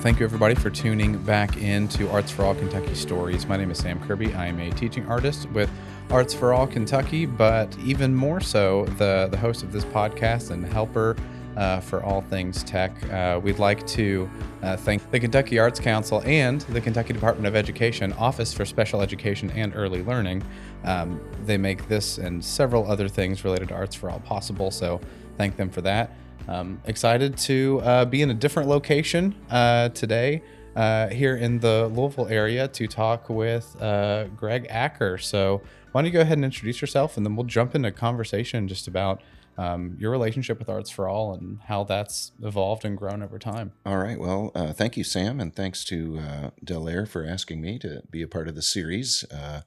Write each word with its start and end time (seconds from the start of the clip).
Well, 0.00 0.06
thank 0.06 0.20
you 0.20 0.24
everybody 0.24 0.54
for 0.54 0.70
tuning 0.70 1.18
back 1.24 1.58
in 1.58 1.86
to 1.88 2.08
Arts 2.08 2.30
for 2.30 2.42
All 2.42 2.54
Kentucky 2.54 2.94
Stories. 2.94 3.44
My 3.44 3.58
name 3.58 3.70
is 3.70 3.76
Sam 3.76 4.00
Kirby. 4.00 4.32
I 4.32 4.46
am 4.46 4.58
a 4.58 4.70
teaching 4.70 5.04
artist 5.04 5.46
with 5.50 5.68
Arts 6.08 6.32
for 6.32 6.54
All 6.54 6.66
Kentucky, 6.66 7.26
but 7.26 7.76
even 7.80 8.14
more 8.14 8.40
so, 8.40 8.86
the, 8.96 9.28
the 9.30 9.36
host 9.36 9.62
of 9.62 9.72
this 9.72 9.84
podcast 9.84 10.52
and 10.52 10.64
helper 10.64 11.16
uh, 11.54 11.80
for 11.80 12.02
all 12.02 12.22
things 12.22 12.64
tech. 12.64 12.96
Uh, 13.12 13.40
we'd 13.42 13.58
like 13.58 13.86
to 13.88 14.30
uh, 14.62 14.74
thank 14.74 15.10
the 15.10 15.20
Kentucky 15.20 15.58
Arts 15.58 15.78
Council 15.78 16.22
and 16.24 16.62
the 16.62 16.80
Kentucky 16.80 17.12
Department 17.12 17.46
of 17.46 17.54
Education 17.54 18.14
Office 18.14 18.54
for 18.54 18.64
Special 18.64 19.02
Education 19.02 19.50
and 19.50 19.74
Early 19.76 20.00
Learning. 20.00 20.42
Um, 20.82 21.20
they 21.44 21.58
make 21.58 21.88
this 21.88 22.16
and 22.16 22.42
several 22.42 22.90
other 22.90 23.06
things 23.06 23.44
related 23.44 23.68
to 23.68 23.74
Arts 23.74 23.96
for 23.96 24.08
All 24.08 24.20
possible, 24.20 24.70
so 24.70 24.98
thank 25.36 25.58
them 25.58 25.68
for 25.68 25.82
that. 25.82 26.16
Um, 26.50 26.82
excited 26.84 27.38
to 27.38 27.80
uh, 27.84 28.04
be 28.06 28.22
in 28.22 28.30
a 28.30 28.34
different 28.34 28.68
location 28.68 29.36
uh, 29.50 29.90
today 29.90 30.42
uh, 30.74 31.06
here 31.06 31.36
in 31.36 31.60
the 31.60 31.86
Louisville 31.94 32.26
area 32.26 32.66
to 32.66 32.88
talk 32.88 33.28
with 33.28 33.80
uh, 33.80 34.24
Greg 34.36 34.66
Acker. 34.68 35.16
So, 35.16 35.62
why 35.92 36.00
don't 36.00 36.06
you 36.06 36.12
go 36.12 36.20
ahead 36.20 36.38
and 36.38 36.44
introduce 36.44 36.80
yourself, 36.80 37.16
and 37.16 37.24
then 37.24 37.36
we'll 37.36 37.46
jump 37.46 37.76
into 37.76 37.92
conversation 37.92 38.66
just 38.66 38.88
about 38.88 39.22
um, 39.58 39.96
your 40.00 40.10
relationship 40.10 40.58
with 40.58 40.68
Arts 40.68 40.90
for 40.90 41.08
All 41.08 41.34
and 41.34 41.60
how 41.66 41.84
that's 41.84 42.32
evolved 42.42 42.84
and 42.84 42.98
grown 42.98 43.22
over 43.22 43.38
time. 43.38 43.72
All 43.86 43.98
right. 43.98 44.18
Well, 44.18 44.50
uh, 44.54 44.72
thank 44.72 44.96
you, 44.96 45.04
Sam, 45.04 45.38
and 45.38 45.54
thanks 45.54 45.84
to 45.84 46.18
uh, 46.18 46.50
Del 46.64 46.88
Air 46.88 47.06
for 47.06 47.24
asking 47.24 47.60
me 47.60 47.78
to 47.78 48.02
be 48.10 48.22
a 48.22 48.28
part 48.28 48.48
of 48.48 48.56
the 48.56 48.62
series. 48.62 49.24
Uh, 49.30 49.60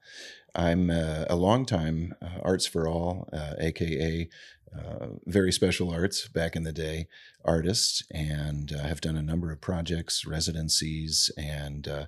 I'm 0.54 0.90
uh, 0.90 1.26
a 1.30 1.36
longtime 1.36 2.16
uh, 2.22 2.40
Arts 2.42 2.66
for 2.66 2.88
All, 2.90 3.30
aka 3.60 4.30
uh, 4.78 5.08
very 5.26 5.52
special 5.52 5.90
arts 5.92 6.28
back 6.28 6.56
in 6.56 6.64
the 6.64 6.72
day 6.72 7.08
artist, 7.46 8.04
and 8.12 8.74
uh, 8.74 8.84
have 8.84 9.02
done 9.02 9.18
a 9.18 9.22
number 9.22 9.52
of 9.52 9.62
projects, 9.62 10.26
residencies, 10.26 11.32
and 11.38 11.88
uh, 11.88 12.06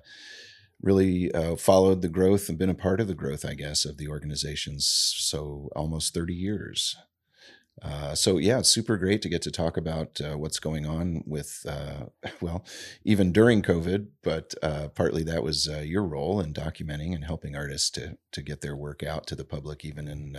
really 0.82 1.30
followed 1.58 2.02
the 2.02 2.08
growth 2.08 2.48
and 2.48 2.58
been 2.58 2.68
a 2.68 2.74
part 2.74 3.00
of 3.00 3.08
the 3.08 3.14
growth, 3.14 3.44
I 3.44 3.54
guess, 3.54 3.84
of 3.84 3.96
the 3.96 4.08
organizations. 4.08 4.86
So 5.18 5.70
almost 5.74 6.12
30 6.12 6.34
years. 6.34 6.96
Uh, 7.82 8.14
so 8.14 8.38
yeah, 8.38 8.58
it's 8.58 8.70
super 8.70 8.96
great 8.96 9.20
to 9.20 9.28
get 9.28 9.42
to 9.42 9.50
talk 9.50 9.76
about 9.76 10.18
uh, 10.20 10.38
what's 10.38 10.58
going 10.58 10.86
on 10.86 11.22
with, 11.26 11.64
uh, 11.68 12.06
well, 12.40 12.64
even 13.04 13.32
during 13.32 13.60
COVID, 13.60 14.06
but 14.22 14.54
uh, 14.62 14.88
partly 14.88 15.22
that 15.24 15.42
was 15.42 15.68
uh, 15.68 15.80
your 15.80 16.04
role 16.04 16.40
in 16.40 16.54
documenting 16.54 17.14
and 17.14 17.24
helping 17.24 17.54
artists 17.54 17.90
to 17.90 18.16
to 18.32 18.42
get 18.42 18.60
their 18.60 18.76
work 18.76 19.02
out 19.02 19.26
to 19.26 19.34
the 19.34 19.44
public, 19.44 19.84
even 19.84 20.08
in 20.08 20.36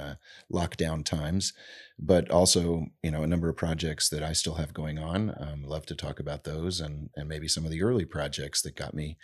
lockdown 0.52 1.04
times. 1.04 1.54
But 1.98 2.30
also, 2.30 2.88
you 3.02 3.10
know, 3.10 3.24
a 3.24 3.28
number 3.28 3.50
of 3.50 3.56
projects 3.56 4.10
that 4.10 4.22
I 4.22 4.34
still 4.34 4.56
have 4.56 4.74
going 4.74 5.00
on. 5.00 5.34
Um, 5.40 5.64
love 5.64 5.86
to 5.88 5.96
talk 5.96 6.20
about 6.20 6.44
those 6.44 6.80
and 6.80 7.10
and 7.16 7.28
maybe 7.28 7.48
some 7.48 7.66
of 7.66 7.72
the 7.72 7.82
early 7.82 8.06
projects 8.06 8.62
that 8.64 8.76
got 8.76 8.94
me 8.94 9.18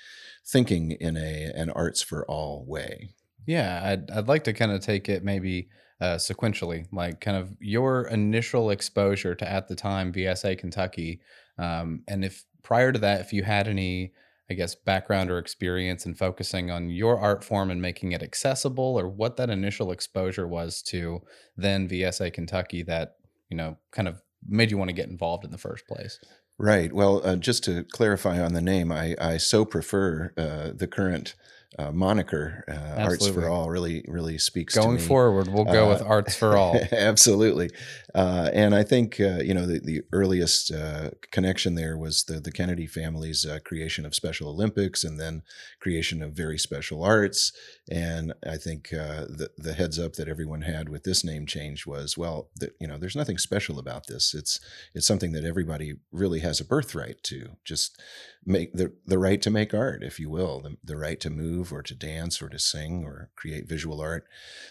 thinking 0.46 0.92
in 0.92 1.18
a 1.18 1.52
an 1.56 1.70
arts 1.72 2.02
for 2.02 2.26
all 2.26 2.64
way. 2.66 3.10
Yeah, 3.46 3.82
I'd 3.84 4.12
I'd 4.12 4.28
like 4.28 4.44
to 4.46 4.54
kind 4.54 4.72
of 4.72 4.82
take 4.82 5.10
it 5.10 5.24
maybe 5.24 5.70
uh, 6.02 6.16
sequentially, 6.16 6.86
like 6.92 7.22
kind 7.22 7.38
of 7.38 7.56
your 7.60 8.08
initial 8.08 8.70
exposure 8.70 9.36
to 9.36 9.50
at 9.50 9.68
the 9.68 9.76
time 9.76 10.14
VSA 10.14 10.58
Kentucky, 10.58 11.22
um, 11.58 12.04
and 12.08 12.26
if 12.26 12.44
prior 12.64 12.92
to 12.92 13.00
that, 13.00 13.22
if 13.22 13.34
you 13.34 13.44
had 13.44 13.68
any, 13.68 14.14
I 14.50 14.54
guess, 14.54 14.76
background 14.76 15.30
or 15.30 15.38
experience 15.38 16.06
in 16.06 16.16
focusing 16.16 16.72
on 16.72 16.90
your 16.90 17.20
art 17.20 17.44
form 17.44 17.70
and 17.70 17.82
making 17.82 18.12
it 18.12 18.24
accessible, 18.24 19.00
or 19.00 19.08
what 19.08 19.38
that 19.38 19.50
initial 19.50 19.92
exposure 19.92 20.48
was 20.48 20.82
to 20.84 21.22
then 21.56 21.88
VSA 21.88 22.34
Kentucky 22.34 22.84
that 22.84 23.16
you 23.50 23.58
know 23.58 23.78
kind 23.92 24.08
of 24.08 24.22
made 24.48 24.72
you 24.72 24.78
want 24.78 24.90
to 24.90 24.96
get 24.96 25.10
involved 25.10 25.46
in 25.46 25.52
the 25.52 25.58
first 25.58 25.88
place. 25.88 26.20
Right. 26.58 26.94
Well, 26.94 27.26
uh, 27.26 27.36
just 27.36 27.64
to 27.66 27.84
clarify 27.84 28.40
on 28.40 28.54
the 28.54 28.62
name, 28.62 28.92
I, 28.92 29.16
I 29.20 29.38
so 29.38 29.66
prefer 29.66 30.32
uh, 30.38 30.70
the 30.76 30.88
current 30.88 31.36
uh, 31.80 31.92
moniker, 31.92 32.64
uh, 32.68 33.02
Arts 33.02 33.28
for 33.28 33.50
All, 33.50 33.70
really 33.70 34.04
really 34.08 34.38
speaks. 34.38 34.76
Going 34.76 34.98
forward, 34.98 35.48
we'll 35.48 35.66
go 35.66 35.88
uh, 35.88 35.94
with 35.94 36.02
Arts 36.02 36.36
for 36.36 36.58
All. 36.58 36.78
absolutely, 36.92 37.70
uh, 38.14 38.50
and 38.54 38.76
I 38.76 38.84
think 38.84 39.20
uh, 39.20 39.40
you 39.44 39.54
know 39.54 39.66
the, 39.66 39.80
the 39.80 40.02
earliest 40.12 40.72
uh, 40.72 41.12
connection 41.32 41.76
there 41.76 41.98
was 41.98 42.26
the 42.26 42.40
the 42.40 42.52
Kennedy 42.52 42.88
family's 42.88 43.46
creation 43.64 44.06
of 44.06 44.16
Special 44.16 44.50
Olympics, 44.50 45.04
and 45.04 45.20
then 45.20 45.44
creation 45.80 46.22
of 46.22 46.34
Very 46.34 46.58
Special 46.58 47.04
Arts. 47.04 47.52
And 47.90 48.34
I 48.48 48.58
think 48.58 48.90
the 48.90 49.50
the 49.58 49.74
heads 49.74 50.00
up 50.00 50.14
that 50.14 50.30
everyone 50.30 50.62
had 50.62 50.90
with 50.90 51.04
this 51.04 51.24
name 51.24 51.46
change 51.46 51.86
was 51.86 52.18
well, 52.18 52.50
that 52.58 52.76
you 52.80 52.88
know, 52.88 52.98
there's 52.98 53.16
nothing 53.16 53.38
special 53.38 53.80
about 53.80 54.08
this. 54.08 54.34
It's 54.34 54.60
it's 54.94 55.08
something 55.08 55.32
that 55.34 55.44
everybody 55.44 55.96
really 56.12 56.40
has 56.42 56.60
a 56.60 56.66
birthright 56.66 57.24
to. 57.24 57.58
Just 57.66 58.02
make 58.46 58.74
the 58.74 58.94
the 59.06 59.18
right 59.18 59.42
to 59.42 59.50
make 59.50 59.74
art, 59.74 60.04
if 60.04 60.20
you 60.20 60.30
will, 60.30 60.62
the, 60.62 60.78
the 60.84 60.98
right 60.98 61.20
to 61.20 61.30
move 61.30 61.63
move 61.64 61.74
or 61.74 61.82
to 61.82 61.96
dance 61.96 62.42
or 62.42 62.50
to 62.50 62.60
sing 62.60 63.04
or 63.06 63.30
create 63.36 63.68
visual 63.68 64.02
art. 64.02 64.26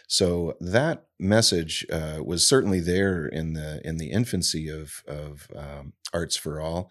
So 0.07 0.57
that 0.61 1.07
message 1.19 1.87
uh, 1.91 2.19
was 2.25 2.49
certainly 2.49 2.81
there 2.81 3.27
in 3.27 3.55
the 3.55 3.81
in 3.85 3.97
the 3.99 4.11
infancy 4.11 4.69
of 4.69 5.03
of 5.07 5.49
um, 5.57 5.93
Arts 6.13 6.37
for 6.37 6.61
All. 6.61 6.91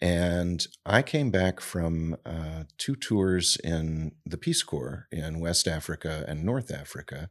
And 0.00 0.64
I 0.86 1.02
came 1.02 1.30
back 1.30 1.60
from 1.60 2.16
uh, 2.24 2.64
two 2.76 2.94
tours 2.94 3.56
in 3.64 4.12
the 4.24 4.38
Peace 4.38 4.62
Corps 4.62 5.08
in 5.10 5.40
West 5.40 5.66
Africa 5.66 6.24
and 6.28 6.44
North 6.44 6.70
Africa, 6.72 7.30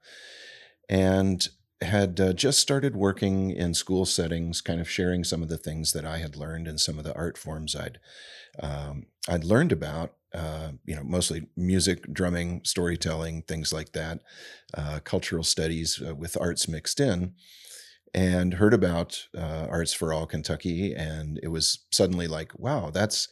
and 0.90 1.48
had 1.82 2.20
uh, 2.20 2.34
just 2.34 2.60
started 2.60 2.96
working 2.96 3.52
in 3.52 3.74
school 3.74 4.06
settings, 4.06 4.62
kind 4.62 4.82
of 4.82 4.90
sharing 4.90 5.24
some 5.24 5.42
of 5.42 5.48
the 5.48 5.58
things 5.58 5.94
that 5.94 6.06
I 6.06 6.18
had 6.18 6.36
learned 6.36 6.68
and 6.68 6.80
some 6.80 6.98
of 6.98 7.06
the 7.06 7.16
art 7.16 7.38
forms 7.38 7.76
I'd 7.76 8.00
um, 8.60 9.06
I'd 9.30 9.44
learned 9.46 9.72
about 9.72 10.17
uh, 10.34 10.72
you 10.86 10.96
know, 10.96 11.04
mostly 11.04 11.48
music, 11.56 12.12
drumming, 12.14 12.62
storytelling, 12.64 13.44
things 13.44 13.72
like 13.72 13.94
that, 13.94 14.22
uh, 14.74 15.00
cultural 15.04 15.44
studies 15.44 16.02
uh, 16.06 16.16
with 16.16 16.40
arts 16.40 16.68
mixed 16.68 17.00
in, 17.00 17.34
and 18.14 18.56
heard 18.56 18.74
about 18.74 19.28
uh, 19.38 19.68
Arts 19.70 19.94
for 19.94 20.14
All 20.14 20.26
Kentucky, 20.26 20.94
and 20.94 21.40
it 21.44 21.50
was 21.50 21.86
suddenly 21.92 22.28
like, 22.28 22.58
wow, 22.58 22.90
that's 22.90 23.28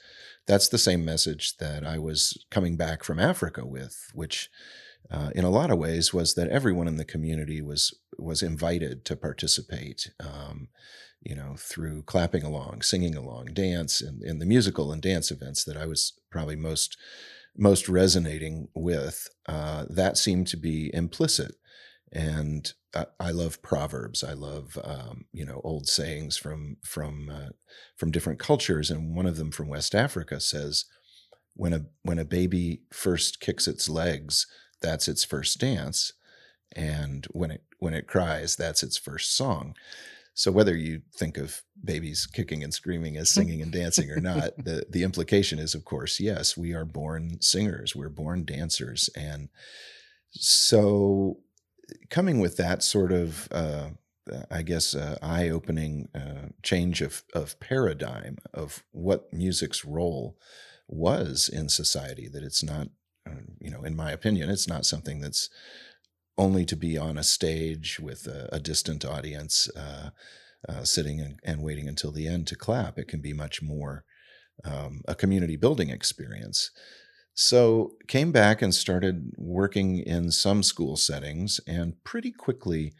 that's 0.47 0.69
the 0.69 0.77
same 0.77 1.03
message 1.03 1.57
that 1.57 1.85
I 1.85 1.97
was 1.97 2.45
coming 2.51 2.77
back 2.77 3.03
from 3.03 3.19
Africa 3.19 3.65
with, 3.65 4.11
which. 4.13 4.49
Uh, 5.11 5.29
in 5.35 5.45
a 5.45 5.51
lot 5.51 5.69
of 5.69 5.77
ways, 5.77 6.15
was 6.15 6.33
that 6.33 6.49
everyone 6.49 6.87
in 6.87 6.97
the 6.97 7.05
community 7.05 7.61
was 7.61 7.93
was 8.19 8.41
invited 8.41 9.05
to 9.05 9.15
participate. 9.15 10.11
Um, 10.19 10.69
you 11.21 11.35
know, 11.35 11.55
through 11.57 12.03
clapping 12.03 12.43
along, 12.43 12.83
singing 12.83 13.15
along, 13.15 13.45
dance, 13.53 13.99
and, 13.99 14.39
the 14.39 14.45
musical 14.45 14.91
and 14.91 15.01
dance 15.01 15.31
events 15.31 15.63
that 15.63 15.75
I 15.75 15.87
was 15.87 16.13
probably 16.29 16.55
most 16.55 16.97
most 17.57 17.87
resonating 17.89 18.67
with, 18.75 19.29
uh, 19.47 19.85
that 19.89 20.17
seemed 20.17 20.45
to 20.47 20.57
be 20.57 20.91
implicit. 20.93 21.55
And 22.11 22.71
I, 22.93 23.05
I 23.19 23.31
love 23.31 23.61
proverbs. 23.61 24.23
I 24.23 24.33
love 24.33 24.77
um, 24.83 25.25
you 25.33 25.45
know 25.45 25.61
old 25.63 25.87
sayings 25.87 26.37
from 26.37 26.77
from 26.83 27.29
uh, 27.29 27.49
from 27.97 28.11
different 28.11 28.39
cultures, 28.39 28.89
and 28.89 29.15
one 29.15 29.25
of 29.25 29.37
them 29.37 29.51
from 29.51 29.67
West 29.67 29.95
Africa 29.95 30.39
says, 30.39 30.85
"When 31.55 31.73
a 31.73 31.85
when 32.03 32.19
a 32.19 32.25
baby 32.25 32.81
first 32.91 33.39
kicks 33.39 33.67
its 33.67 33.89
legs, 33.89 34.47
that's 34.81 35.07
its 35.07 35.23
first 35.23 35.59
dance, 35.59 36.13
and 36.73 37.25
when 37.31 37.51
it 37.51 37.63
when 37.79 37.93
it 37.93 38.07
cries, 38.07 38.55
that's 38.55 38.83
its 38.83 38.97
first 38.97 39.35
song." 39.35 39.75
So 40.37 40.51
whether 40.51 40.75
you 40.75 41.01
think 41.15 41.37
of 41.37 41.63
babies 41.83 42.25
kicking 42.25 42.61
and 42.61 42.73
screaming 42.73 43.15
as 43.15 43.29
singing 43.33 43.61
and 43.61 43.71
dancing 43.71 44.11
or 44.11 44.19
not, 44.19 44.51
the 44.57 44.85
the 44.89 45.03
implication 45.03 45.59
is, 45.59 45.73
of 45.73 45.85
course, 45.85 46.19
yes, 46.19 46.55
we 46.57 46.73
are 46.73 46.85
born 46.85 47.41
singers, 47.41 47.95
we're 47.95 48.09
born 48.09 48.45
dancers, 48.45 49.09
and 49.15 49.49
so 50.31 51.37
coming 52.09 52.39
with 52.39 52.57
that 52.57 52.83
sort 52.83 53.11
of, 53.11 53.47
uh, 53.51 53.89
I 54.51 54.61
guess, 54.63 54.95
uh, 54.95 55.17
eye 55.21 55.49
opening 55.49 56.09
uh, 56.13 56.49
change 56.63 57.01
of 57.01 57.23
of 57.33 57.59
paradigm 57.59 58.37
of 58.53 58.83
what 58.91 59.31
music's 59.31 59.85
role 59.85 60.37
was 60.87 61.49
in 61.51 61.69
society. 61.69 62.27
That 62.27 62.43
it's 62.43 62.63
not, 62.63 62.89
uh, 63.25 63.41
you 63.61 63.71
know, 63.71 63.83
in 63.83 63.95
my 63.95 64.11
opinion, 64.11 64.49
it's 64.49 64.67
not 64.67 64.85
something 64.85 65.21
that's 65.21 65.49
only 66.37 66.65
to 66.65 66.75
be 66.75 66.97
on 66.97 67.17
a 67.17 67.23
stage 67.23 67.99
with 67.99 68.27
a, 68.27 68.49
a 68.51 68.59
distant 68.59 69.05
audience 69.05 69.69
uh, 69.75 70.09
uh, 70.67 70.83
sitting 70.83 71.19
and, 71.19 71.39
and, 71.43 71.61
waiting 71.61 71.87
until 71.87 72.11
the 72.11 72.27
end 72.27 72.47
to 72.47 72.55
clap. 72.55 72.97
It 72.97 73.07
can 73.07 73.21
be 73.21 73.33
much 73.33 73.61
more 73.61 74.03
um, 74.63 75.01
a 75.07 75.15
community 75.15 75.55
building 75.55 75.89
experience. 75.89 76.71
So 77.33 77.95
came 78.07 78.31
back 78.31 78.61
and 78.61 78.73
started 78.73 79.33
working 79.37 79.99
in 79.99 80.31
some 80.31 80.63
school 80.63 80.95
settings 80.95 81.59
and 81.67 82.01
pretty 82.03 82.31
quickly 82.31 82.93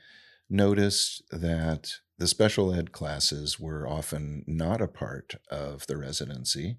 noticed 0.50 1.24
that 1.32 1.94
the 2.18 2.28
special 2.28 2.74
ed 2.74 2.92
classes 2.92 3.60
were 3.60 3.88
often 3.88 4.44
not 4.46 4.82
a 4.82 4.88
part 4.88 5.36
of 5.50 5.88
the 5.88 5.98
residency. 5.98 6.78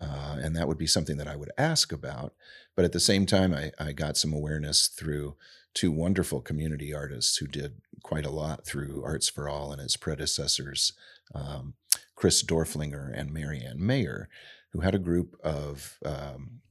Uh, 0.00 0.36
and 0.42 0.54
that 0.56 0.68
would 0.68 0.78
be 0.78 0.86
something 0.86 1.16
that 1.16 1.28
I 1.28 1.36
would 1.36 1.52
ask 1.56 1.92
about. 1.92 2.34
But 2.74 2.84
at 2.84 2.92
the 2.92 3.00
same 3.00 3.24
time, 3.24 3.54
I, 3.54 3.72
I 3.78 3.92
got 3.92 4.16
some 4.16 4.32
awareness 4.32 4.88
through 4.88 5.36
two 5.76 5.92
wonderful 5.92 6.40
community 6.40 6.94
artists 6.94 7.36
who 7.36 7.46
did 7.46 7.74
quite 8.02 8.24
a 8.24 8.30
lot 8.30 8.64
through 8.64 9.02
Arts 9.04 9.28
for 9.28 9.46
All 9.46 9.72
and 9.72 9.80
its 9.80 9.96
predecessors, 9.96 10.94
um, 11.34 11.74
Chris 12.14 12.42
Dorflinger 12.42 13.12
and 13.14 13.30
Marianne 13.30 13.84
Mayer, 13.84 14.30
who 14.72 14.80
had 14.80 14.94
a 14.94 14.98
group 14.98 15.36
of 15.44 15.98
um, 16.04 16.62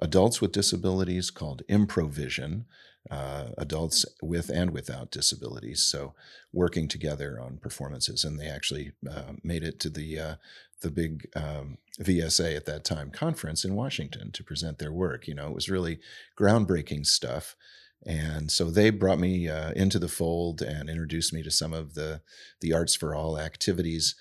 adults 0.00 0.40
with 0.40 0.50
disabilities 0.50 1.30
called 1.30 1.62
Improvision, 1.68 2.64
uh, 3.08 3.50
adults 3.56 4.04
with 4.20 4.50
and 4.50 4.72
without 4.72 5.12
disabilities. 5.12 5.82
So 5.82 6.14
working 6.52 6.88
together 6.88 7.38
on 7.40 7.58
performances, 7.58 8.24
and 8.24 8.38
they 8.38 8.48
actually 8.48 8.92
uh, 9.08 9.34
made 9.44 9.62
it 9.62 9.78
to 9.80 9.90
the 9.90 10.18
uh, 10.18 10.34
the 10.80 10.90
big 10.90 11.28
um, 11.36 11.78
VSA 12.00 12.56
at 12.56 12.66
that 12.66 12.84
time 12.84 13.10
conference 13.10 13.64
in 13.64 13.76
Washington 13.76 14.32
to 14.32 14.42
present 14.42 14.78
their 14.78 14.92
work. 14.92 15.28
You 15.28 15.34
know, 15.34 15.46
it 15.46 15.54
was 15.54 15.70
really 15.70 16.00
groundbreaking 16.36 17.06
stuff. 17.06 17.54
And 18.06 18.50
so 18.50 18.70
they 18.70 18.90
brought 18.90 19.18
me 19.18 19.48
uh, 19.48 19.72
into 19.72 19.98
the 19.98 20.08
fold 20.08 20.62
and 20.62 20.88
introduced 20.88 21.32
me 21.32 21.42
to 21.42 21.50
some 21.50 21.72
of 21.72 21.94
the 21.94 22.22
the 22.60 22.72
Arts 22.72 22.94
for 22.94 23.14
All 23.14 23.38
activities 23.38 24.14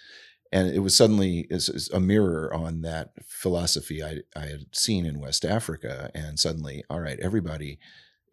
and 0.52 0.70
it 0.70 0.80
was 0.80 0.98
suddenly 0.98 1.48
a 1.94 2.00
mirror 2.00 2.52
on 2.54 2.82
that 2.82 3.12
philosophy 3.28 4.04
I, 4.04 4.22
I 4.36 4.48
had 4.48 4.66
seen 4.76 5.06
in 5.06 5.20
West 5.20 5.46
Africa. 5.46 6.10
And 6.16 6.40
suddenly, 6.40 6.84
all 6.90 7.00
right, 7.00 7.20
everybody 7.20 7.80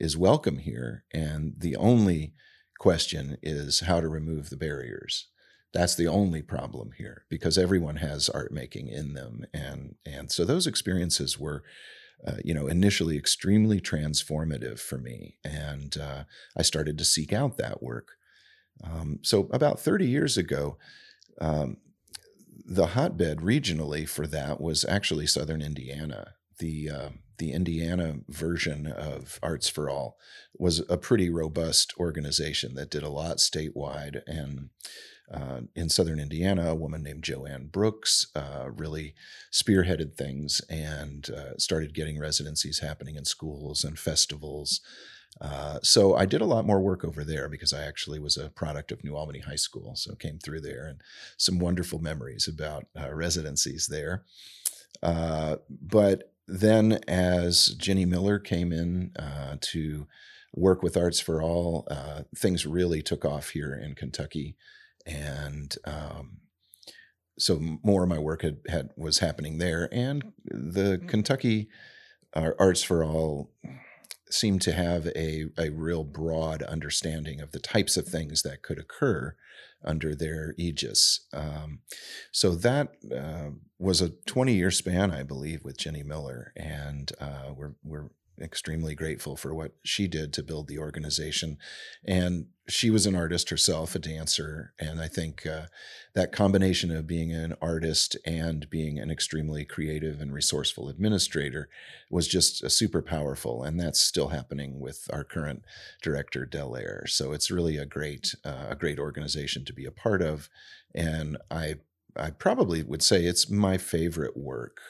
is 0.01 0.17
welcome 0.17 0.59
here. 0.59 1.05
And 1.13 1.55
the 1.59 1.77
only 1.77 2.33
question 2.79 3.37
is 3.43 3.81
how 3.81 4.01
to 4.01 4.09
remove 4.09 4.49
the 4.49 4.57
barriers. 4.57 5.29
That's 5.75 5.95
the 5.95 6.09
only 6.09 6.41
problem 6.41 6.93
here 6.97 7.27
because 7.29 7.59
everyone 7.59 7.97
has 7.97 8.31
art 8.31 8.51
making 8.51 8.89
in 8.89 9.13
them. 9.13 9.45
And, 9.53 9.97
and 10.07 10.33
so 10.33 10.47
those 10.47 10.67
experiences 10.67 11.39
were, 11.39 11.65
uh, 12.27 12.37
you 12.45 12.55
know, 12.55 12.67
initially 12.67 13.17
extremely 13.17 13.81
transformative 13.81 14.79
for 14.79 14.99
me. 14.99 15.37
And 15.45 15.97
uh, 15.97 16.25
I 16.57 16.63
started 16.63 16.99
to 16.99 17.05
seek 17.05 17.33
out 17.33 17.57
that 17.57 17.83
work. 17.83 18.13
Um, 18.83 19.21
so 19.23 19.49
about 19.53 19.81
30 19.81 20.07
years 20.07 20.37
ago, 20.37 20.77
um, 21.41 21.79
the 22.65 22.89
hotbed 22.89 23.39
regionally 23.39 24.09
for 24.09 24.27
that 24.27 24.61
was 24.61 24.85
actually 24.89 25.27
Southern 25.27 25.63
Indiana. 25.63 26.35
The 26.59 26.91
uh, 26.91 27.09
the 27.39 27.53
Indiana 27.53 28.17
version 28.29 28.87
of 28.87 29.39
Arts 29.43 29.69
for 29.69 29.91
All 29.91 30.17
was 30.59 30.83
a 30.89 30.97
pretty 30.97 31.29
robust 31.29 31.93
organization 31.99 32.75
that 32.75 32.91
did 32.91 33.03
a 33.03 33.11
lot 33.11 33.37
statewide. 33.37 34.23
And 34.27 34.71
uh, 35.33 35.61
in 35.75 35.89
Southern 35.89 36.21
Indiana, 36.21 36.71
a 36.71 36.75
woman 36.75 37.03
named 37.03 37.25
Joanne 37.25 37.67
Brooks 37.67 38.27
uh, 38.37 38.69
really 38.71 39.15
spearheaded 39.53 40.15
things 40.15 40.61
and 40.71 41.29
uh, 41.31 41.57
started 41.59 41.95
getting 41.95 42.19
residencies 42.19 42.79
happening 42.79 43.17
in 43.17 43.25
schools 43.25 43.83
and 43.83 43.99
festivals. 43.99 44.81
Uh, 45.41 45.79
so 45.83 46.15
I 46.15 46.27
did 46.27 46.41
a 46.41 46.47
lot 46.47 46.65
more 46.65 46.81
work 46.81 47.05
over 47.05 47.25
there 47.25 47.49
because 47.49 47.73
I 47.73 47.85
actually 47.85 48.21
was 48.21 48.37
a 48.37 48.51
product 48.51 48.93
of 48.93 49.03
New 49.03 49.17
Albany 49.17 49.41
High 49.41 49.57
School, 49.57 49.97
so 49.97 50.15
came 50.15 50.39
through 50.39 50.61
there 50.61 50.87
and 50.87 51.01
some 51.37 51.59
wonderful 51.59 51.99
memories 51.99 52.49
about 52.49 52.87
uh, 52.99 53.13
residencies 53.13 53.89
there. 53.89 54.25
Uh, 55.03 55.57
but 55.69 56.33
then, 56.47 57.01
as 57.09 57.75
Jenny 57.77 58.05
Miller 58.05 58.39
came 58.39 58.73
in 58.73 59.11
to 59.61 60.07
work 60.55 60.83
with 60.83 60.97
Arts 60.97 61.19
for 61.19 61.43
All, 61.43 61.89
things 62.35 62.65
really 62.65 63.03
took 63.03 63.25
off 63.25 63.51
here 63.51 63.75
in 63.75 63.97
Kentucky, 63.97 64.57
and 65.07 65.75
um, 65.85 66.39
so 67.39 67.61
more 67.83 68.03
of 68.03 68.09
my 68.09 68.19
work 68.19 68.43
had, 68.43 68.59
had 68.69 68.91
was 68.97 69.19
happening 69.21 69.59
there, 69.59 69.89
and 69.93 70.33
the 70.45 70.99
mm-hmm. 70.99 71.07
Kentucky 71.07 71.69
Arts 72.35 72.83
for 72.83 73.05
All 73.05 73.51
seemed 74.31 74.61
to 74.63 74.73
have 74.73 75.07
a, 75.09 75.47
a 75.59 75.71
real 75.71 76.05
broad 76.05 76.63
understanding 76.63 77.41
of 77.41 77.53
the 77.53 77.61
types 77.61 77.97
of 77.97 78.07
things 78.07 78.43
that 78.43 78.63
could 78.63 78.79
occur 78.79 79.37
under 79.85 80.15
their 80.15 80.55
aegis. 80.59 81.27
Um, 81.33 81.81
so 82.33 82.55
that 82.57 82.97
uh, 83.17 83.51
was 83.79 84.01
a 84.01 84.11
20 84.11 84.55
year 84.55 84.71
span, 84.71 85.13
I 85.13 85.23
believe, 85.23 85.65
with 85.65 85.79
Jenny 85.79 86.03
Miller. 86.03 86.53
And 86.57 87.11
uh, 87.21 87.53
we're, 87.55 87.75
we're 87.85 88.09
extremely 88.41 88.95
grateful 88.95 89.37
for 89.37 89.55
what 89.55 89.73
she 89.83 90.07
did 90.07 90.33
to 90.33 90.43
build 90.43 90.69
the 90.69 90.79
organization. 90.79 91.59
And 92.05 92.47
she 92.69 92.91
was 92.91 93.07
an 93.07 93.15
artist 93.15 93.51
herself, 93.51 93.95
a 93.95 93.99
dancer. 93.99 94.73
And 94.79 95.01
I 95.01 95.09
think 95.09 95.47
uh, 95.47 95.67
that 96.15 96.33
combination 96.33 96.91
of 96.91 97.07
being 97.07 97.33
an 97.33 97.55
artist 97.63 98.17
and 98.25 98.69
being 98.69 98.99
an 98.99 99.11
extremely 99.11 99.65
creative 99.65 100.21
and 100.21 100.33
resourceful 100.33 100.89
administrator 100.89 101.69
was 102.11 102.27
just 102.27 102.65
uh, 102.65 102.69
super 102.69 103.03
powerful. 103.03 103.63
And 103.63 103.79
that's 103.79 104.01
still 104.01 104.29
happening 104.29 104.81
with 104.81 105.09
our 105.13 105.25
current 105.25 105.63
director, 106.03 106.45
Del 106.45 106.77
Air. 106.77 107.05
So 107.07 107.33
it's 107.33 107.51
really 107.51 107.77
a 107.77 107.87
great, 107.87 108.35
uh, 108.45 108.67
a 108.71 108.77
great 108.77 108.99
organization 108.99 109.65
to 109.65 109.73
be 109.73 109.85
a 109.85 109.93
part 109.93 110.23
of. 110.23 110.49
And 110.95 111.39
I, 111.51 111.77
I 112.17 112.31
probably 112.31 112.83
would 112.83 113.03
say 113.03 113.25
it's 113.25 113.51
my 113.51 113.79
favorite 113.79 114.37
work 114.37 114.81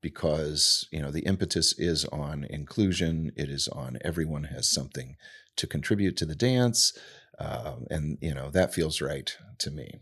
because 0.00 0.86
you 0.90 1.00
know 1.00 1.10
the 1.10 1.22
impetus 1.22 1.76
is 1.78 2.04
on 2.06 2.44
inclusion 2.44 3.32
it 3.36 3.48
is 3.48 3.68
on 3.68 3.98
everyone 4.04 4.44
has 4.44 4.68
something 4.68 5.16
to 5.56 5.66
contribute 5.66 6.16
to 6.16 6.24
the 6.24 6.36
dance 6.36 6.96
um, 7.38 7.86
and 7.90 8.18
you 8.20 8.34
know 8.34 8.50
that 8.50 8.74
feels 8.74 9.00
right 9.00 9.36
to 9.58 9.70
me. 9.70 10.00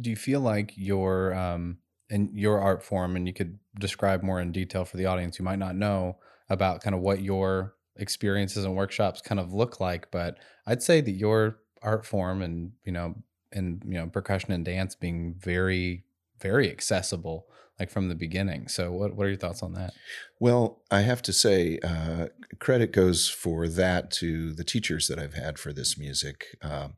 Do 0.00 0.10
you 0.10 0.16
feel 0.16 0.40
like 0.40 0.72
your 0.76 1.34
um 1.34 1.78
in 2.10 2.30
your 2.34 2.60
art 2.60 2.82
form 2.82 3.16
and 3.16 3.26
you 3.26 3.34
could 3.34 3.58
describe 3.78 4.22
more 4.22 4.40
in 4.40 4.52
detail 4.52 4.84
for 4.84 4.96
the 4.96 5.06
audience 5.06 5.36
who 5.36 5.44
might 5.44 5.58
not 5.58 5.76
know 5.76 6.16
about 6.48 6.80
kind 6.80 6.94
of 6.94 7.02
what 7.02 7.20
your 7.20 7.74
experiences 7.96 8.64
and 8.64 8.76
workshops 8.76 9.20
kind 9.20 9.40
of 9.40 9.52
look 9.52 9.80
like 9.80 10.08
but 10.10 10.38
i'd 10.68 10.82
say 10.82 11.00
that 11.00 11.10
your 11.10 11.58
art 11.82 12.06
form 12.06 12.40
and 12.40 12.70
you 12.84 12.92
know 12.92 13.14
and 13.52 13.82
you 13.84 13.94
know 13.94 14.06
percussion 14.06 14.52
and 14.52 14.64
dance 14.64 14.94
being 14.94 15.34
very 15.36 16.04
very 16.40 16.70
accessible 16.70 17.46
like 17.78 17.90
from 17.90 18.08
the 18.08 18.14
beginning. 18.14 18.68
So 18.68 18.92
what 18.92 19.14
what 19.14 19.26
are 19.26 19.30
your 19.30 19.38
thoughts 19.38 19.62
on 19.62 19.74
that? 19.74 19.94
Well, 20.40 20.82
I 20.90 21.00
have 21.00 21.22
to 21.22 21.32
say 21.32 21.78
uh, 21.82 22.26
credit 22.58 22.92
goes 22.92 23.28
for 23.28 23.68
that 23.68 24.10
to 24.12 24.52
the 24.52 24.64
teachers 24.64 25.08
that 25.08 25.18
I've 25.18 25.34
had 25.34 25.58
for 25.58 25.72
this 25.72 25.98
music, 25.98 26.44
uh, 26.62 26.88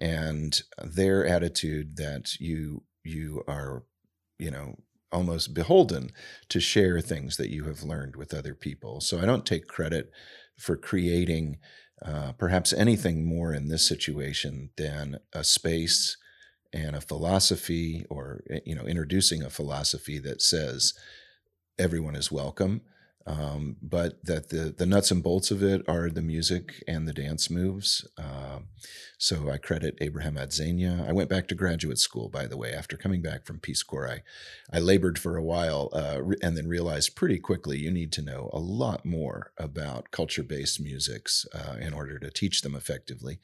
and 0.00 0.60
their 0.82 1.26
attitude 1.26 1.96
that 1.96 2.34
you 2.40 2.82
you 3.04 3.44
are, 3.46 3.84
you 4.38 4.50
know, 4.50 4.76
almost 5.12 5.54
beholden 5.54 6.10
to 6.48 6.60
share 6.60 7.00
things 7.00 7.36
that 7.36 7.50
you 7.50 7.64
have 7.64 7.82
learned 7.82 8.16
with 8.16 8.34
other 8.34 8.54
people. 8.54 9.00
So 9.00 9.20
I 9.20 9.26
don't 9.26 9.46
take 9.46 9.66
credit 9.66 10.10
for 10.58 10.76
creating 10.76 11.58
uh, 12.04 12.32
perhaps 12.32 12.72
anything 12.72 13.24
more 13.24 13.52
in 13.52 13.68
this 13.68 13.86
situation 13.86 14.70
than 14.76 15.18
a 15.32 15.44
space 15.44 16.16
and 16.74 16.96
a 16.96 17.00
philosophy 17.00 18.04
or 18.10 18.42
eh, 18.50 18.60
you 18.66 18.74
know 18.74 18.84
introducing 18.84 19.42
a 19.42 19.48
philosophy 19.48 20.18
that 20.18 20.42
says 20.42 20.92
everyone 21.78 22.16
is 22.16 22.32
welcome 22.32 22.82
um, 23.26 23.76
but 23.80 24.24
that 24.24 24.50
the 24.50 24.74
the 24.76 24.86
nuts 24.86 25.10
and 25.10 25.22
bolts 25.22 25.50
of 25.50 25.62
it 25.62 25.82
are 25.88 26.10
the 26.10 26.22
music 26.22 26.84
and 26.86 27.08
the 27.08 27.12
dance 27.12 27.50
moves. 27.50 28.06
Uh, 28.18 28.60
so 29.18 29.48
I 29.50 29.56
credit 29.56 29.96
Abraham 30.00 30.34
Adzenyah. 30.34 31.08
I 31.08 31.12
went 31.12 31.30
back 31.30 31.48
to 31.48 31.54
graduate 31.54 31.98
school, 31.98 32.28
by 32.28 32.46
the 32.46 32.58
way, 32.58 32.72
after 32.72 32.96
coming 32.96 33.22
back 33.22 33.46
from 33.46 33.60
Peace 33.60 33.82
Corps. 33.82 34.08
I, 34.08 34.76
I 34.76 34.80
labored 34.80 35.18
for 35.18 35.36
a 35.36 35.42
while 35.42 35.88
uh, 35.94 36.20
and 36.42 36.56
then 36.56 36.68
realized 36.68 37.16
pretty 37.16 37.38
quickly 37.38 37.78
you 37.78 37.90
need 37.90 38.12
to 38.12 38.22
know 38.22 38.50
a 38.52 38.58
lot 38.58 39.06
more 39.06 39.52
about 39.56 40.10
culture 40.10 40.42
based 40.42 40.80
musics 40.80 41.46
uh, 41.54 41.76
in 41.80 41.94
order 41.94 42.18
to 42.18 42.30
teach 42.30 42.60
them 42.60 42.74
effectively. 42.74 43.38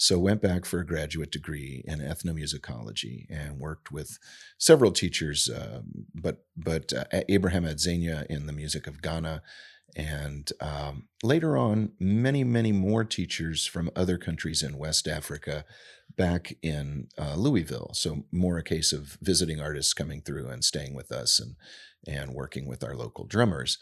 So 0.00 0.16
went 0.16 0.40
back 0.40 0.64
for 0.64 0.78
a 0.78 0.86
graduate 0.86 1.32
degree 1.32 1.82
in 1.84 1.98
ethnomusicology 1.98 3.26
and 3.28 3.58
worked 3.58 3.90
with 3.90 4.20
several 4.56 4.92
teachers, 4.92 5.50
uh, 5.50 5.80
but 6.14 6.44
but 6.56 6.92
uh, 6.92 7.04
Abraham 7.28 7.64
Adzenyah 7.64 8.26
in 8.26 8.46
the 8.46 8.52
music 8.52 8.86
of 8.86 9.02
Ghana, 9.02 9.17
and 9.96 10.52
um, 10.60 11.04
later 11.22 11.56
on, 11.56 11.92
many 11.98 12.44
many 12.44 12.72
more 12.72 13.04
teachers 13.04 13.66
from 13.66 13.90
other 13.96 14.18
countries 14.18 14.62
in 14.62 14.78
West 14.78 15.08
Africa, 15.08 15.64
back 16.16 16.54
in 16.62 17.08
uh, 17.18 17.34
Louisville. 17.36 17.90
So 17.94 18.24
more 18.30 18.58
a 18.58 18.62
case 18.62 18.92
of 18.92 19.16
visiting 19.22 19.60
artists 19.60 19.94
coming 19.94 20.20
through 20.20 20.48
and 20.48 20.64
staying 20.64 20.94
with 20.94 21.10
us 21.10 21.40
and 21.40 21.56
and 22.06 22.34
working 22.34 22.66
with 22.66 22.84
our 22.84 22.94
local 22.94 23.24
drummers. 23.24 23.78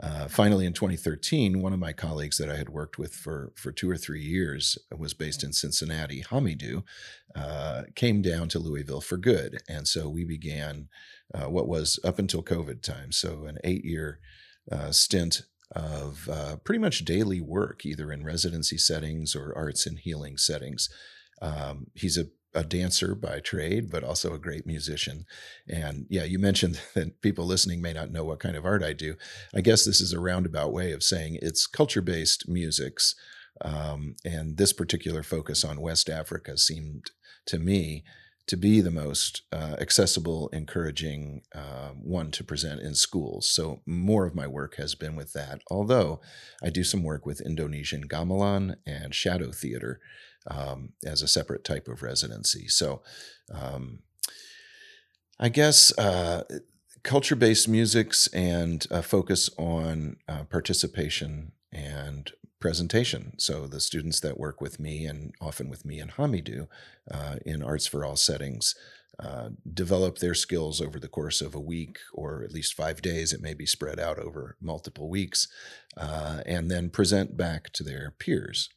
Uh, 0.00 0.28
finally, 0.28 0.64
in 0.64 0.72
2013, 0.72 1.60
one 1.60 1.72
of 1.72 1.78
my 1.80 1.92
colleagues 1.92 2.38
that 2.38 2.48
I 2.48 2.56
had 2.56 2.68
worked 2.68 2.98
with 2.98 3.14
for, 3.14 3.52
for 3.56 3.72
two 3.72 3.90
or 3.90 3.96
three 3.96 4.20
years 4.20 4.78
was 4.96 5.12
based 5.12 5.42
in 5.42 5.52
Cincinnati, 5.52 6.22
Hamidou, 6.22 6.84
uh, 7.34 7.82
came 7.96 8.22
down 8.22 8.48
to 8.50 8.60
Louisville 8.60 9.00
for 9.00 9.16
good. 9.16 9.58
And 9.68 9.88
so 9.88 10.08
we 10.08 10.24
began 10.24 10.88
uh, 11.34 11.50
what 11.50 11.66
was 11.66 11.98
up 12.04 12.20
until 12.20 12.44
COVID 12.44 12.80
time, 12.82 13.10
so 13.10 13.46
an 13.46 13.58
eight 13.64 13.84
year 13.84 14.20
uh, 14.70 14.92
stint 14.92 15.42
of 15.72 16.28
uh, 16.30 16.56
pretty 16.64 16.78
much 16.78 17.04
daily 17.04 17.40
work, 17.40 17.84
either 17.84 18.10
in 18.10 18.24
residency 18.24 18.78
settings 18.78 19.36
or 19.36 19.52
arts 19.54 19.86
and 19.86 19.98
healing 19.98 20.36
settings. 20.36 20.88
Um, 21.40 21.88
he's 21.94 22.16
a 22.16 22.26
a 22.54 22.64
dancer 22.64 23.14
by 23.14 23.40
trade, 23.40 23.90
but 23.90 24.02
also 24.02 24.32
a 24.32 24.38
great 24.38 24.66
musician. 24.66 25.26
And 25.68 26.06
yeah, 26.08 26.24
you 26.24 26.38
mentioned 26.38 26.80
that 26.94 27.20
people 27.20 27.46
listening 27.46 27.80
may 27.80 27.92
not 27.92 28.10
know 28.10 28.24
what 28.24 28.40
kind 28.40 28.56
of 28.56 28.64
art 28.64 28.82
I 28.82 28.92
do. 28.92 29.16
I 29.54 29.60
guess 29.60 29.84
this 29.84 30.00
is 30.00 30.12
a 30.12 30.20
roundabout 30.20 30.72
way 30.72 30.92
of 30.92 31.02
saying 31.02 31.38
it's 31.40 31.66
culture 31.66 32.02
based 32.02 32.48
musics. 32.48 33.14
Um, 33.60 34.14
and 34.24 34.56
this 34.56 34.72
particular 34.72 35.22
focus 35.22 35.64
on 35.64 35.80
West 35.80 36.08
Africa 36.08 36.56
seemed 36.56 37.10
to 37.46 37.58
me 37.58 38.04
to 38.48 38.56
be 38.56 38.80
the 38.80 38.90
most 38.90 39.42
uh, 39.52 39.76
accessible, 39.78 40.48
encouraging 40.52 41.42
uh, 41.54 41.90
one 41.94 42.30
to 42.32 42.42
present 42.42 42.80
in 42.80 42.94
schools. 42.94 43.48
So 43.48 43.82
more 43.86 44.26
of 44.26 44.34
my 44.34 44.46
work 44.46 44.76
has 44.76 44.94
been 44.94 45.14
with 45.16 45.32
that. 45.34 45.60
Although 45.70 46.20
I 46.62 46.70
do 46.70 46.82
some 46.82 47.02
work 47.02 47.26
with 47.26 47.40
Indonesian 47.40 48.08
gamelan 48.08 48.76
and 48.86 49.14
shadow 49.14 49.52
theater 49.52 50.00
um, 50.50 50.94
as 51.04 51.22
a 51.22 51.28
separate 51.28 51.62
type 51.62 51.88
of 51.88 52.02
residency. 52.02 52.68
So 52.68 53.02
um, 53.52 54.00
I 55.38 55.50
guess 55.50 55.96
uh, 55.98 56.44
culture 57.02 57.36
based 57.36 57.68
musics 57.68 58.28
and 58.28 58.86
focus 59.02 59.50
on 59.58 60.16
uh, 60.26 60.44
participation 60.44 61.52
and 61.70 62.32
presentation. 62.60 63.32
So 63.38 63.66
the 63.66 63.80
students 63.80 64.20
that 64.20 64.38
work 64.38 64.60
with 64.60 64.80
me 64.80 65.06
and 65.06 65.34
often 65.40 65.68
with 65.68 65.84
me 65.84 66.00
and 66.00 66.12
Hamidu 66.12 66.68
uh, 67.10 67.36
in 67.46 67.62
Arts 67.62 67.86
for 67.86 68.04
All 68.04 68.16
settings 68.16 68.74
uh, 69.18 69.50
develop 69.72 70.18
their 70.18 70.34
skills 70.34 70.80
over 70.80 71.00
the 71.00 71.08
course 71.08 71.40
of 71.40 71.54
a 71.54 71.60
week 71.60 71.98
or 72.12 72.44
at 72.44 72.52
least 72.52 72.74
five 72.74 73.02
days. 73.02 73.32
It 73.32 73.42
may 73.42 73.54
be 73.54 73.66
spread 73.66 73.98
out 73.98 74.18
over 74.18 74.56
multiple 74.60 75.08
weeks, 75.08 75.48
uh, 75.96 76.42
and 76.46 76.70
then 76.70 76.90
present 76.90 77.36
back 77.36 77.72
to 77.72 77.82
their 77.82 78.14
peers. 78.18 78.68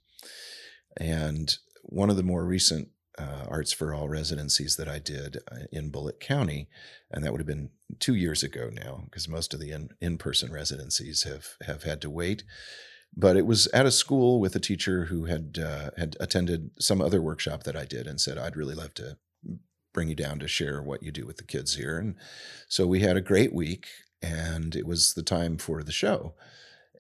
And 0.98 1.56
one 1.84 2.10
of 2.10 2.18
the 2.18 2.24
more 2.24 2.46
recent 2.46 2.90
uh, 3.20 3.46
Arts 3.48 3.72
for 3.72 3.94
All 3.94 4.10
residencies 4.10 4.78
that 4.78 4.88
I 4.88 4.98
did 4.98 5.38
uh, 5.52 5.66
in 5.72 5.92
Bullitt 5.92 6.20
County, 6.20 6.70
and 7.12 7.24
that 7.24 7.32
would 7.32 7.42
have 7.42 7.48
been 7.48 7.70
two 8.00 8.16
years 8.16 8.42
ago 8.42 8.72
now, 8.72 9.04
because 9.06 9.28
most 9.28 9.54
of 9.54 9.60
the 9.60 9.90
in 10.00 10.18
person 10.18 10.52
residencies 10.52 11.24
have 11.24 11.50
have 11.68 11.84
had 11.84 12.02
to 12.02 12.10
wait. 12.10 12.44
But 13.16 13.36
it 13.36 13.46
was 13.46 13.68
at 13.68 13.86
a 13.86 13.92
school 13.92 14.40
with 14.40 14.56
a 14.56 14.60
teacher 14.60 15.06
who 15.06 15.26
had 15.26 15.60
uh, 15.62 15.92
had 15.98 16.16
attended 16.20 16.72
some 16.80 17.02
other 17.02 17.22
workshop 17.22 17.64
that 17.64 17.76
I 17.76 17.86
did 17.86 18.08
and 18.08 18.22
said, 18.22 18.38
"I'd 18.38 18.56
really 18.56 18.76
love 18.76 18.94
to 18.96 19.18
bring 19.94 20.08
you 20.08 20.16
down 20.16 20.40
to 20.40 20.48
share 20.48 20.82
what 20.82 21.04
you 21.04 21.12
do 21.12 21.26
with 21.26 21.38
the 21.38 21.44
kids 21.44 21.76
here." 21.76 21.98
And 21.98 22.16
so 22.70 22.88
we 22.88 23.02
had 23.02 23.18
a 23.18 23.22
great 23.22 23.54
week, 23.54 23.88
and 24.22 24.76
it 24.76 24.88
was 24.88 25.14
the 25.14 25.24
time 25.24 25.58
for 25.58 25.84
the 25.84 25.92
show. 25.92 26.36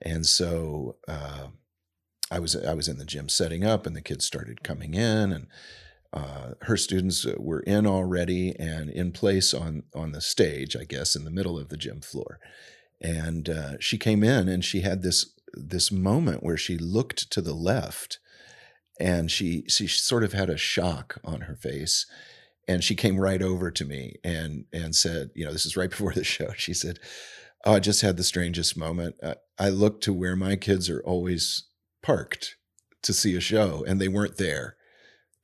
And 0.02 0.26
so 0.26 0.98
uh, 1.08 1.48
I 2.30 2.40
was 2.40 2.56
I 2.56 2.74
was 2.74 2.88
in 2.88 2.98
the 2.98 3.06
gym 3.06 3.30
setting 3.30 3.64
up, 3.64 3.86
and 3.86 3.96
the 3.96 4.02
kids 4.02 4.26
started 4.26 4.64
coming 4.64 4.94
in, 4.94 5.32
and 5.32 5.48
uh, 6.14 6.52
her 6.64 6.78
students 6.78 7.26
were 7.38 7.62
in 7.62 7.88
already 7.88 8.56
and 8.60 8.90
in 8.90 9.12
place 9.12 9.54
on 9.54 9.84
on 9.94 10.12
the 10.12 10.22
stage, 10.22 10.76
I 10.76 10.84
guess, 10.84 11.16
in 11.16 11.24
the 11.24 11.32
middle 11.32 11.58
of 11.58 11.70
the 11.70 11.78
gym 11.78 12.02
floor. 12.02 12.40
And 13.00 13.50
uh, 13.50 13.80
she 13.80 13.98
came 13.98 14.24
in, 14.24 14.48
and 14.48 14.64
she 14.64 14.82
had 14.82 15.02
this 15.02 15.34
this 15.54 15.92
moment 15.92 16.44
where 16.44 16.58
she 16.58 16.78
looked 16.78 17.32
to 17.32 17.42
the 17.42 17.54
left 17.54 18.20
and 19.00 19.32
she 19.32 19.64
she 19.68 19.88
sort 19.88 20.24
of 20.24 20.34
had 20.34 20.50
a 20.50 20.58
shock 20.58 21.20
on 21.24 21.42
her 21.42 21.56
face. 21.56 22.06
And 22.68 22.84
she 22.84 22.96
came 22.96 23.20
right 23.20 23.42
over 23.42 23.72
to 23.72 23.86
me 23.86 24.16
and 24.24 24.66
and 24.72 24.96
said 24.96 25.32
you 25.36 25.46
know 25.46 25.52
this 25.52 25.66
is 25.66 25.78
right 25.78 25.90
before 25.92 26.14
the 26.14 26.24
show. 26.24 26.52
She 26.56 26.74
said 26.74 27.00
oh 27.66 27.74
i 27.74 27.80
just 27.80 28.02
had 28.02 28.18
the 28.18 28.24
strangest 28.24 28.78
moment. 28.78 29.16
I, 29.24 29.36
I 29.58 29.70
looked 29.70 30.04
to 30.06 30.14
where 30.14 30.36
my 30.36 30.56
kids 30.56 30.90
are 30.90 31.02
always 31.02 31.68
parked 32.02 32.56
to 33.04 33.14
see 33.14 33.36
a 33.36 33.42
show 33.42 33.84
and 33.88 34.00
they 34.00 34.08
weren't 34.08 34.38
there 34.38 34.76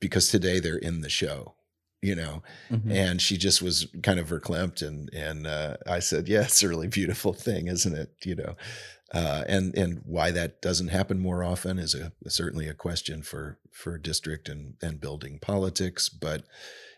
because 0.00 0.28
today 0.28 0.60
they're 0.60 0.76
in 0.76 1.00
the 1.00 1.08
show 1.08 1.54
you 2.00 2.14
know? 2.14 2.42
Mm-hmm. 2.70 2.92
and 2.92 3.20
she 3.20 3.36
just 3.36 3.60
was 3.60 3.88
kind 4.02 4.20
of 4.20 4.28
verklempt 4.28 4.86
and 4.86 5.12
and 5.12 5.46
uh, 5.46 5.76
i 5.86 5.98
said 5.98 6.28
yeah 6.28 6.42
it's 6.42 6.62
a 6.62 6.68
really 6.68 6.86
beautiful 6.86 7.32
thing 7.32 7.66
isn't 7.66 7.94
it? 7.94 8.10
You 8.24 8.36
know 8.36 8.56
uh, 9.12 9.44
and 9.48 9.76
and 9.76 10.02
why 10.04 10.30
that 10.30 10.60
doesn't 10.60 10.88
happen 10.88 11.18
more 11.18 11.42
often 11.42 11.78
is 11.78 11.94
a 11.94 12.12
certainly 12.28 12.68
a 12.68 12.74
question 12.74 13.22
for 13.22 13.58
for 13.70 13.96
district 13.96 14.48
and 14.48 14.74
and 14.82 15.00
building 15.00 15.38
politics, 15.38 16.08
but 16.08 16.44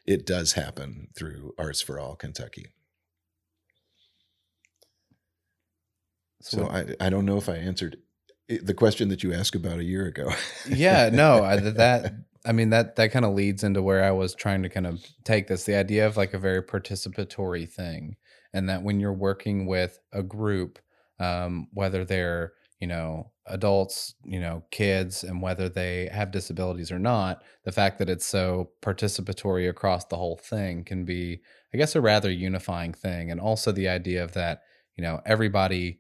it 0.07 0.27
does 0.27 0.55
happen 0.55 1.09
through 1.15 1.55
Arts 1.57 1.81
for 1.81 2.01
All 2.01 2.17
Kentucky. 2.17 2.67
So, 6.41 6.59
so 6.59 6.69
I 6.69 6.95
I 7.01 7.11
don't 7.11 7.27
know 7.27 7.37
if 7.37 7.49
I 7.49 7.57
answered 7.57 7.99
the 8.49 8.75
question 8.75 9.09
that 9.11 9.23
you 9.23 9.33
asked 9.33 9.55
about 9.55 9.79
a 9.79 9.85
year 9.85 10.07
ago. 10.07 10.33
yeah, 10.69 11.11
no, 11.13 11.45
I, 11.45 11.57
that 11.57 12.15
I 12.45 12.53
mean 12.53 12.71
that 12.71 12.97
that 12.97 13.13
kind 13.13 13.25
of 13.25 13.35
leads 13.35 13.63
into 13.63 13.83
where 13.83 14.03
I 14.03 14.11
was 14.11 14.35
trying 14.35 14.65
to 14.65 14.69
kind 14.69 14.87
of 14.87 15.05
take 15.25 15.47
this 15.47 15.65
the 15.65 15.77
idea 15.77 16.07
of 16.07 16.17
like 16.17 16.35
a 16.35 16.39
very 16.39 16.63
participatory 16.63 17.69
thing 17.69 18.17
and 18.53 18.69
that 18.69 18.83
when 18.83 18.99
you're 18.99 19.13
working 19.13 19.67
with 19.67 20.01
a 20.13 20.25
group 20.25 20.81
um, 21.21 21.69
whether 21.73 22.05
they're 22.05 22.53
you 22.81 22.87
know 22.87 23.31
adults 23.47 24.15
you 24.25 24.41
know 24.41 24.63
kids 24.71 25.23
and 25.23 25.43
whether 25.43 25.69
they 25.69 26.09
have 26.13 26.31
disabilities 26.31 26.91
or 26.91 26.99
not 26.99 27.43
the 27.65 27.73
fact 27.73 27.99
that 27.99 28.09
it's 28.09 28.27
so 28.27 28.71
participatory 28.83 29.69
across 29.69 30.05
the 30.07 30.17
whole 30.17 30.37
thing 30.37 30.83
can 30.83 31.05
be 31.05 31.41
i 31.75 31.77
guess 31.77 31.95
a 31.95 32.01
rather 32.01 32.31
unifying 32.31 32.93
thing 32.93 33.31
and 33.31 33.41
also 33.41 33.71
the 33.71 33.89
idea 33.89 34.25
of 34.25 34.33
that 34.33 34.63
you 34.97 35.03
know 35.03 35.21
everybody 35.27 35.99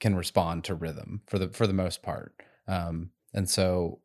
can 0.00 0.16
respond 0.16 0.64
to 0.64 0.74
rhythm 0.74 1.22
for 1.26 1.38
the 1.38 1.48
for 1.48 1.66
the 1.66 1.72
most 1.72 2.02
part 2.02 2.34
um, 2.66 3.10
and 3.32 3.48
so 3.48 4.00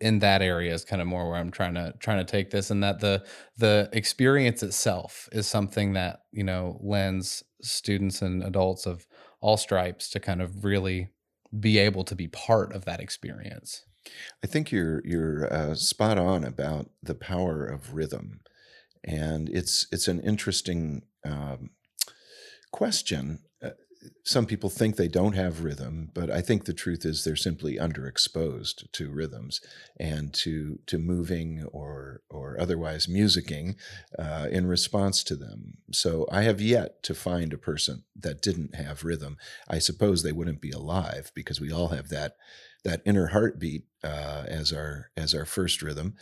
in 0.00 0.20
that 0.20 0.40
area 0.40 0.72
is 0.72 0.84
kind 0.84 1.02
of 1.02 1.08
more 1.08 1.28
where 1.28 1.38
I'm 1.38 1.50
trying 1.50 1.74
to 1.74 1.94
trying 2.00 2.18
to 2.18 2.30
take 2.30 2.50
this 2.50 2.70
and 2.70 2.82
that 2.82 3.00
the 3.00 3.24
the 3.58 3.90
experience 3.92 4.62
itself 4.62 5.28
is 5.32 5.46
something 5.46 5.92
that 5.92 6.22
you 6.32 6.44
know 6.44 6.80
lends 6.82 7.42
students 7.60 8.22
and 8.22 8.42
adults 8.42 8.86
of 8.86 9.06
all 9.40 9.56
stripes 9.56 10.10
to 10.10 10.20
kind 10.20 10.42
of 10.42 10.64
really 10.64 11.10
be 11.58 11.78
able 11.78 12.04
to 12.04 12.14
be 12.14 12.28
part 12.28 12.74
of 12.74 12.84
that 12.84 13.00
experience. 13.00 13.84
I 14.42 14.46
think 14.46 14.70
you're 14.70 15.02
you're 15.04 15.52
uh, 15.52 15.74
spot 15.74 16.18
on 16.18 16.44
about 16.44 16.90
the 17.02 17.14
power 17.14 17.64
of 17.64 17.94
rhythm, 17.94 18.40
and 19.02 19.48
it's 19.48 19.86
it's 19.90 20.08
an 20.08 20.20
interesting 20.20 21.02
um, 21.24 21.70
question 22.72 23.40
some 24.24 24.46
people 24.46 24.70
think 24.70 24.96
they 24.96 25.08
don't 25.08 25.34
have 25.34 25.62
rhythm, 25.62 26.10
but 26.14 26.30
I 26.30 26.40
think 26.40 26.64
the 26.64 26.72
truth 26.72 27.04
is 27.04 27.24
they're 27.24 27.36
simply 27.36 27.76
underexposed 27.76 28.90
to 28.92 29.10
rhythms 29.10 29.60
and 29.98 30.32
to 30.34 30.78
to 30.86 30.98
moving 30.98 31.64
or 31.72 32.22
or 32.28 32.58
otherwise 32.60 33.06
musicking 33.06 33.76
uh, 34.18 34.48
in 34.50 34.66
response 34.66 35.22
to 35.24 35.36
them. 35.36 35.78
So 35.92 36.26
I 36.30 36.42
have 36.42 36.60
yet 36.60 37.02
to 37.04 37.14
find 37.14 37.52
a 37.52 37.58
person 37.58 38.04
that 38.14 38.42
didn't 38.42 38.74
have 38.74 39.04
rhythm. 39.04 39.36
I 39.68 39.78
suppose 39.78 40.22
they 40.22 40.32
wouldn't 40.32 40.60
be 40.60 40.70
alive 40.70 41.30
because 41.34 41.60
we 41.60 41.72
all 41.72 41.88
have 41.88 42.08
that 42.08 42.36
that 42.84 43.02
inner 43.04 43.28
heartbeat 43.28 43.84
uh, 44.04 44.44
as 44.46 44.72
our 44.72 45.10
as 45.16 45.34
our 45.34 45.44
first 45.44 45.82
rhythm 45.82 46.14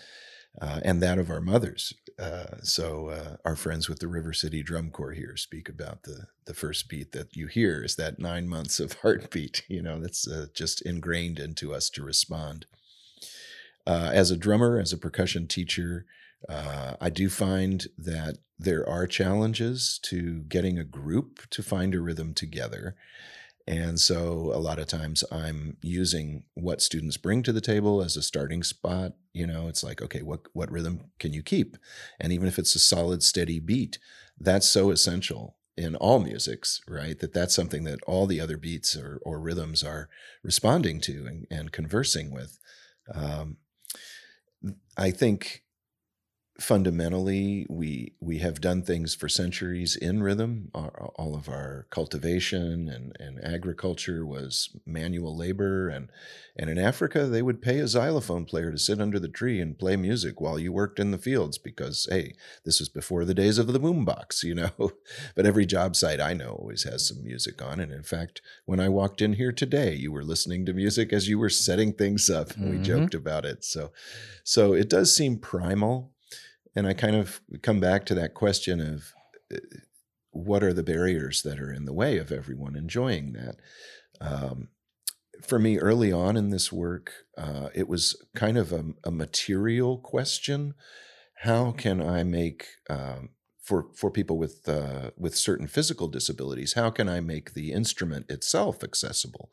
uh, 0.61 0.81
and 0.85 1.03
that 1.03 1.19
of 1.19 1.31
our 1.31 1.41
mothers. 1.41 1.93
Uh, 2.19 2.59
so 2.63 3.09
uh, 3.09 3.37
our 3.45 3.57
friends 3.57 3.89
with 3.89 3.99
the 3.99 4.09
River 4.09 4.33
City 4.33 4.63
Drum 4.63 4.91
Corps 4.91 5.13
here 5.13 5.37
speak 5.37 5.69
about 5.69 6.05
the 6.05 6.27
the 6.47 6.55
first 6.55 6.89
beat 6.89 7.13
that 7.13 7.35
you 7.35 7.47
hear 7.47 7.83
is 7.83 7.97
that 7.97 8.19
nine 8.19 8.47
months 8.49 8.79
of 8.79 8.93
heartbeat. 9.03 9.65
You 9.69 9.83
know, 9.83 10.01
that's 10.01 10.29
uh, 10.29 10.47
just 10.55 10.83
ingrained 10.83 11.39
into 11.39 11.75
us 11.75 11.91
to 11.91 12.05
respond. 12.05 12.67
Uh, 13.87 14.11
as 14.13 14.31
a 14.31 14.37
drummer, 14.37 14.79
as 14.79 14.93
a 14.93 14.99
percussion 14.99 15.47
teacher, 15.47 16.07
uh, 16.49 16.95
I 17.01 17.11
do 17.11 17.29
find 17.29 17.87
that 17.99 18.39
there 18.59 18.89
are 18.89 19.07
challenges 19.07 19.99
to 20.05 20.43
getting 20.43 20.79
a 20.79 20.85
group 20.85 21.41
to 21.51 21.63
find 21.63 21.95
a 21.95 22.01
rhythm 22.01 22.35
together. 22.35 22.97
And 23.67 23.99
so 23.99 24.53
a 24.55 24.61
lot 24.61 24.79
of 24.79 24.87
times 24.87 25.25
I'm 25.33 25.79
using 25.81 26.45
what 26.53 26.83
students 26.83 27.17
bring 27.17 27.43
to 27.45 27.53
the 27.53 27.63
table 27.63 28.03
as 28.03 28.17
a 28.17 28.23
starting 28.23 28.63
spot. 28.63 29.13
You 29.33 29.47
know, 29.47 29.69
it's 29.69 29.83
like, 29.83 30.03
okay, 30.03 30.23
what, 30.23 30.41
what 30.53 30.71
rhythm 30.71 31.11
can 31.19 31.33
you 31.33 31.43
keep? 31.43 31.77
And 32.21 32.33
even 32.33 32.47
if 32.47 32.59
it's 32.59 32.75
a 32.75 32.79
solid, 32.79 33.23
steady 33.23 33.61
beat, 33.61 33.99
that's 34.39 34.69
so 34.69 34.91
essential 34.91 35.57
in 35.77 35.97
all 35.97 36.21
musics, 36.21 36.83
right? 36.87 37.19
That 37.19 37.33
that's 37.33 37.55
something 37.55 37.85
that 37.85 38.01
all 38.07 38.27
the 38.27 38.41
other 38.41 38.59
beats 38.59 38.95
or, 38.97 39.21
or 39.25 39.41
rhythms 39.41 39.83
are 39.83 40.09
responding 40.43 41.01
to 41.03 41.27
and, 41.27 41.47
and 41.51 41.73
conversing 41.73 42.33
with. 42.33 42.59
Um, 43.13 43.57
I 44.97 45.11
think 45.11 45.64
fundamentally 46.61 47.67
we 47.69 48.13
we 48.21 48.39
have 48.39 48.61
done 48.61 48.81
things 48.81 49.15
for 49.15 49.29
centuries 49.29 49.97
in 49.97 50.23
rhythm. 50.23 50.71
Our, 50.73 51.11
all 51.17 51.35
of 51.35 51.49
our 51.49 51.87
cultivation 51.91 52.89
and, 52.89 53.17
and 53.19 53.45
agriculture 53.45 54.25
was 54.25 54.71
manual 54.87 55.37
labor. 55.37 55.89
And 55.89 56.11
and 56.57 56.71
in 56.71 56.79
africa 56.79 57.27
they 57.27 57.43
would 57.43 57.61
pay 57.61 57.81
a 57.81 57.89
xylophone 57.89 58.45
player 58.45 58.71
to 58.71 58.79
sit 58.79 59.01
under 59.01 59.19
the 59.19 59.29
tree 59.29 59.61
and 59.61 59.77
play 59.77 59.97
music 59.97 60.41
while 60.41 60.57
you 60.57 60.73
worked 60.73 61.01
in 61.01 61.11
the 61.11 61.19
fields 61.19 61.59
because 61.59 62.07
hey 62.09 62.33
this 62.65 62.79
was 62.79 62.89
before 62.89 63.25
the 63.25 63.35
days 63.35 63.59
of 63.59 63.67
the 63.67 63.81
boombox 63.81 64.43
you 64.45 64.55
know? 64.55 64.93
But 65.35 65.47
every 65.47 65.67
job 65.67 65.97
site 65.97 66.21
i 66.21 66.33
know 66.33 66.51
always 66.51 66.85
has 66.85 67.09
some 67.09 67.25
music 67.25 67.61
on. 67.61 67.81
And 67.81 67.91
in 67.91 68.05
fact 68.05 68.41
when 68.65 68.79
i 68.79 68.89
walked 68.89 69.21
in 69.21 69.33
here 69.33 69.53
today 69.53 69.95
you 69.95 70.13
were 70.13 70.25
listening 70.25 70.65
to 70.67 70.73
music 70.73 71.13
as 71.13 71.29
you 71.29 71.39
were 71.39 71.51
setting 71.51 71.93
things 71.93 72.31
up. 72.31 72.53
And 72.53 72.67
mm-hmm. 72.67 72.79
we 72.79 72.85
joked 72.85 73.15
about 73.15 73.45
it. 73.45 73.65
So 73.65 73.91
so 74.45 74.73
it 74.75 74.89
does 74.89 75.15
seem 75.15 75.39
primal 75.39 76.14
and 76.75 76.87
I 76.87 76.95
kind 76.95 77.17
of 77.17 77.41
come 77.63 77.81
back 77.81 78.07
to 78.07 78.15
that 78.15 78.35
question 78.35 78.81
of 78.81 79.13
uh, 79.53 79.59
what 80.31 80.63
are 80.65 80.73
the 80.73 80.83
barriers 80.83 81.43
that 81.43 81.61
are 81.61 81.73
in 81.73 81.85
the 81.85 81.93
way 81.93 82.19
of 82.19 82.33
everyone 82.33 82.77
enjoying 82.77 83.33
that. 83.35 83.57
Um, 84.21 84.69
for 85.43 85.59
me, 85.59 85.79
early 85.79 86.11
on 86.13 86.37
in 86.37 86.51
this 86.51 86.73
work, 86.73 87.13
uh, 87.37 87.69
it 87.75 87.89
was 87.89 88.17
kind 88.35 88.57
of 88.57 88.73
a, 88.73 88.85
a 89.05 89.11
material 89.11 89.99
question. 89.99 90.75
how 91.43 91.73
can 91.73 92.01
I 92.01 92.23
make 92.23 92.67
um, 92.89 93.31
for 93.65 93.87
for 93.95 94.11
people 94.11 94.37
with 94.37 94.69
uh, 94.69 95.11
with 95.17 95.35
certain 95.35 95.67
physical 95.67 96.09
disabilities, 96.09 96.75
how 96.75 96.91
can 96.91 97.09
I 97.09 97.21
make 97.21 97.55
the 97.55 97.73
instrument 97.73 98.27
itself 98.31 98.85
accessible? 98.85 99.51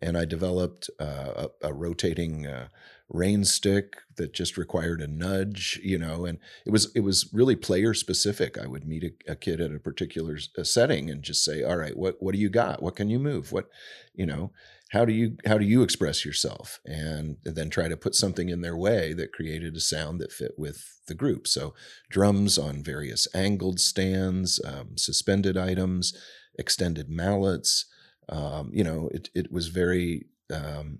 And 0.00 0.16
I 0.16 0.24
developed 0.24 0.88
uh, 1.00 1.48
a, 1.62 1.68
a, 1.68 1.74
rotating 1.74 2.46
uh, 2.46 2.68
rain 3.08 3.44
stick 3.44 3.96
that 4.16 4.34
just 4.34 4.58
required 4.58 5.00
a 5.00 5.08
nudge, 5.08 5.80
you 5.82 5.98
know, 5.98 6.24
and 6.24 6.38
it 6.66 6.70
was 6.70 6.92
it 6.94 7.00
was 7.00 7.30
really 7.32 7.56
player 7.56 7.94
specific. 7.94 8.58
I 8.58 8.66
would 8.66 8.86
meet 8.86 9.04
a, 9.04 9.32
a 9.32 9.36
kid 9.36 9.60
at 9.60 9.72
a 9.72 9.78
particular 9.78 10.38
setting 10.62 11.10
and 11.10 11.22
just 11.22 11.44
say, 11.44 11.62
"All 11.62 11.76
right, 11.76 11.96
what 11.96 12.16
what 12.20 12.34
do 12.34 12.40
you 12.40 12.50
got? 12.50 12.82
What 12.82 12.96
can 12.96 13.08
you 13.08 13.18
move? 13.18 13.52
What, 13.52 13.68
you 14.14 14.26
know, 14.26 14.52
how 14.90 15.04
do 15.04 15.12
you 15.12 15.36
how 15.46 15.58
do 15.58 15.64
you 15.64 15.82
express 15.82 16.24
yourself 16.24 16.80
and 16.84 17.36
then 17.44 17.70
try 17.70 17.88
to 17.88 17.96
put 17.96 18.14
something 18.14 18.48
in 18.48 18.60
their 18.60 18.76
way 18.76 19.12
that 19.12 19.32
created 19.32 19.76
a 19.76 19.80
sound 19.80 20.20
that 20.20 20.32
fit 20.32 20.52
with 20.56 21.00
the 21.06 21.14
group 21.14 21.46
so 21.46 21.74
drums 22.10 22.58
on 22.58 22.82
various 22.82 23.28
angled 23.34 23.80
stands 23.80 24.60
um, 24.64 24.96
suspended 24.96 25.56
items 25.56 26.14
extended 26.58 27.08
mallets 27.08 27.86
um, 28.28 28.70
you 28.72 28.84
know 28.84 29.08
it, 29.12 29.28
it 29.34 29.52
was 29.52 29.68
very 29.68 30.26
um, 30.52 30.98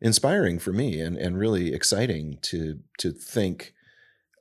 inspiring 0.00 0.58
for 0.58 0.72
me 0.72 1.00
and, 1.00 1.16
and 1.16 1.38
really 1.38 1.74
exciting 1.74 2.38
to 2.42 2.80
to 2.98 3.10
think 3.10 3.74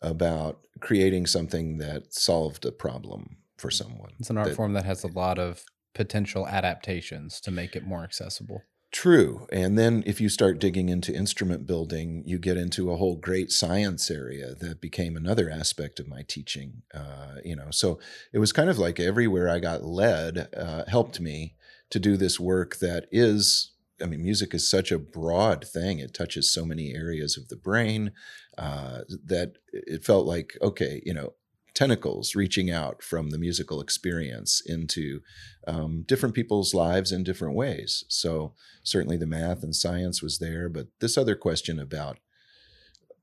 about 0.01 0.59
creating 0.79 1.25
something 1.25 1.77
that 1.79 2.13
solved 2.13 2.65
a 2.65 2.71
problem 2.71 3.37
for 3.57 3.71
someone 3.71 4.11
it's 4.19 4.29
an 4.29 4.37
art 4.37 4.49
that, 4.49 4.55
form 4.55 4.73
that 4.73 4.85
has 4.85 5.03
a 5.03 5.07
lot 5.07 5.39
of 5.39 5.63
potential 5.97 6.47
adaptations 6.47 7.41
to 7.41 7.49
make 7.49 7.75
it 7.75 7.83
more 7.83 8.03
accessible. 8.03 8.61
True. 8.91 9.47
And 9.51 9.77
then 9.77 10.03
if 10.05 10.21
you 10.21 10.29
start 10.29 10.59
digging 10.59 10.87
into 10.89 11.13
instrument 11.13 11.65
building, 11.65 12.23
you 12.25 12.37
get 12.37 12.55
into 12.55 12.91
a 12.91 12.95
whole 12.95 13.17
great 13.17 13.51
science 13.51 14.09
area 14.09 14.53
that 14.55 14.79
became 14.79 15.17
another 15.17 15.49
aspect 15.49 15.99
of 15.99 16.07
my 16.07 16.21
teaching. 16.25 16.83
Uh, 16.93 17.37
you 17.43 17.55
know, 17.55 17.69
so 17.71 17.99
it 18.31 18.37
was 18.37 18.53
kind 18.53 18.69
of 18.69 18.77
like 18.77 18.99
everywhere 18.99 19.49
I 19.49 19.59
got 19.59 19.83
led 19.83 20.47
uh, 20.55 20.83
helped 20.87 21.19
me 21.19 21.55
to 21.89 21.99
do 21.99 22.15
this 22.15 22.39
work 22.39 22.77
that 22.77 23.07
is. 23.11 23.71
I 24.01 24.05
mean, 24.05 24.21
music 24.21 24.53
is 24.53 24.69
such 24.69 24.91
a 24.91 24.99
broad 24.99 25.65
thing. 25.65 25.99
It 25.99 26.13
touches 26.13 26.53
so 26.53 26.65
many 26.65 26.93
areas 26.93 27.37
of 27.37 27.49
the 27.49 27.55
brain 27.55 28.11
uh, 28.57 29.01
that 29.25 29.53
it 29.71 30.05
felt 30.05 30.25
like, 30.25 30.57
okay, 30.61 31.01
you 31.05 31.13
know, 31.13 31.33
tentacles 31.73 32.35
reaching 32.35 32.71
out 32.71 33.03
from 33.03 33.29
the 33.29 33.37
musical 33.37 33.79
experience 33.79 34.61
into 34.65 35.21
um, 35.67 36.03
different 36.07 36.33
people's 36.33 36.73
lives 36.73 37.11
in 37.11 37.23
different 37.23 37.55
ways. 37.55 38.03
So 38.07 38.53
certainly 38.81 39.17
the 39.17 39.27
math 39.27 39.61
and 39.61 39.75
science 39.75 40.21
was 40.21 40.39
there, 40.39 40.69
but 40.69 40.87
this 40.99 41.17
other 41.17 41.35
question 41.35 41.79
about 41.79 42.17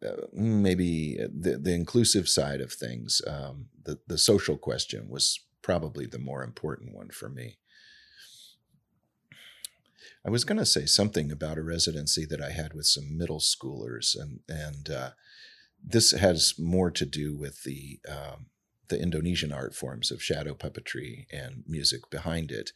uh, 0.06 0.26
maybe 0.32 1.16
the, 1.16 1.58
the 1.58 1.74
inclusive 1.74 2.28
side 2.28 2.60
of 2.60 2.72
things, 2.72 3.22
um, 3.26 3.66
the 3.84 3.98
the 4.06 4.18
social 4.18 4.56
question 4.56 5.08
was 5.08 5.40
probably 5.62 6.06
the 6.06 6.18
more 6.18 6.44
important 6.44 6.94
one 6.94 7.08
for 7.08 7.28
me. 7.28 7.58
I 10.26 10.30
was 10.30 10.44
going 10.44 10.58
to 10.58 10.66
say 10.66 10.86
something 10.86 11.30
about 11.30 11.58
a 11.58 11.62
residency 11.62 12.24
that 12.26 12.40
I 12.40 12.50
had 12.50 12.72
with 12.72 12.86
some 12.86 13.16
middle 13.16 13.40
schoolers, 13.40 14.18
and 14.18 14.40
and 14.48 14.88
uh, 14.88 15.10
this 15.82 16.12
has 16.12 16.54
more 16.58 16.90
to 16.90 17.04
do 17.04 17.36
with 17.36 17.62
the 17.64 18.00
um, 18.08 18.46
the 18.88 19.00
Indonesian 19.00 19.52
art 19.52 19.74
forms 19.74 20.10
of 20.10 20.22
shadow 20.22 20.54
puppetry 20.54 21.26
and 21.30 21.64
music 21.66 22.08
behind 22.10 22.50
it. 22.50 22.72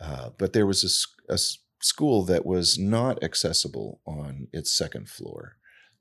Uh, 0.00 0.30
but 0.36 0.52
there 0.52 0.66
was 0.66 1.08
a, 1.28 1.32
a, 1.32 1.38
school 1.80 2.24
that 2.24 2.44
was 2.44 2.78
not 2.78 3.22
accessible 3.22 4.00
on 4.06 4.48
its 4.52 4.76
second 4.76 5.08
floor, 5.08 5.56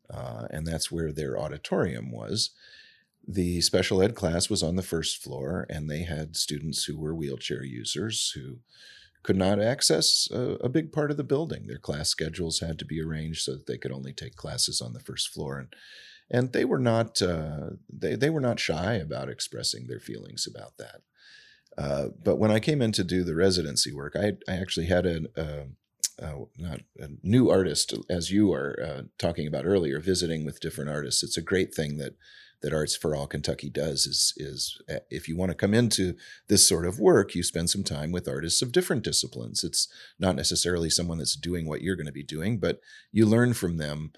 uh, 0.09 0.47
and 0.49 0.65
that's 0.65 0.91
where 0.91 1.11
their 1.11 1.37
auditorium 1.37 2.11
was. 2.11 2.51
The 3.25 3.61
special 3.61 4.01
ed 4.01 4.15
class 4.15 4.49
was 4.49 4.63
on 4.63 4.75
the 4.75 4.81
first 4.81 5.21
floor, 5.21 5.65
and 5.69 5.89
they 5.89 6.03
had 6.03 6.35
students 6.35 6.85
who 6.85 6.97
were 6.97 7.15
wheelchair 7.15 7.63
users 7.63 8.31
who 8.35 8.59
could 9.23 9.37
not 9.37 9.61
access 9.61 10.27
a, 10.31 10.57
a, 10.61 10.69
big 10.69 10.91
part 10.91 11.09
of 11.09 11.17
the 11.17 11.23
building. 11.23 11.65
Their 11.65 11.77
class 11.77 12.09
schedules 12.09 12.59
had 12.59 12.77
to 12.79 12.85
be 12.85 13.01
arranged 13.01 13.43
so 13.43 13.53
that 13.53 13.67
they 13.67 13.77
could 13.77 13.91
only 13.91 14.13
take 14.13 14.35
classes 14.35 14.81
on 14.81 14.93
the 14.93 14.99
first 14.99 15.29
floor. 15.29 15.57
And 15.59 15.73
and 16.29 16.51
they 16.51 16.65
were 16.65 16.79
not 16.79 17.21
uh, 17.21 17.71
they 17.91 18.15
they 18.15 18.29
were 18.29 18.41
not 18.41 18.59
shy 18.59 18.95
about 18.95 19.29
expressing 19.29 19.87
their 19.87 19.99
feelings 19.99 20.47
about 20.47 20.77
that. 20.77 21.01
Uh, 21.77 22.09
but 22.23 22.37
when 22.37 22.51
I 22.51 22.59
came 22.59 22.81
in 22.81 22.91
to 22.93 23.03
do 23.03 23.23
the 23.23 23.35
residency 23.35 23.93
work, 23.93 24.15
I, 24.15 24.33
I 24.47 24.57
actually 24.57 24.85
had 24.85 25.05
a, 25.05 25.21
a, 25.35 26.23
a, 26.23 26.35
not 26.57 26.81
a 26.99 27.07
new 27.23 27.49
artist, 27.49 27.95
as 28.09 28.31
you 28.31 28.53
are 28.53 28.79
uh, 28.79 29.01
talking 29.17 29.47
about 29.47 29.65
earlier, 29.65 29.99
visiting 29.99 30.45
with 30.45 30.59
different 30.59 30.91
artists. 30.91 31.23
It's 31.23 31.37
a 31.37 31.41
great 31.41 31.73
thing 31.73 31.97
that 31.97 32.13
that 32.63 32.73
Arts 32.73 32.95
for 32.95 33.15
All 33.15 33.27
Kentucky 33.27 33.69
does. 33.69 34.07
Is 34.07 34.33
is 34.37 34.81
uh, 34.89 34.99
if 35.11 35.27
you 35.27 35.37
want 35.37 35.51
to 35.51 35.57
come 35.57 35.73
into 35.73 36.15
this 36.47 36.67
sort 36.67 36.87
of 36.87 36.99
work, 36.99 37.35
you 37.35 37.43
spend 37.43 37.69
some 37.69 37.83
time 37.83 38.11
with 38.11 38.27
artists 38.27 38.61
of 38.61 38.71
different 38.71 39.03
disciplines. 39.03 39.63
It's 39.63 39.87
not 40.17 40.35
necessarily 40.35 40.89
someone 40.89 41.19
that's 41.19 41.35
doing 41.35 41.67
what 41.67 41.81
you're 41.81 41.95
going 41.95 42.07
to 42.07 42.11
be 42.11 42.23
doing, 42.23 42.57
but 42.57 42.79
you 43.11 43.27
learn 43.27 43.53
from 43.53 43.77
them 43.77 44.13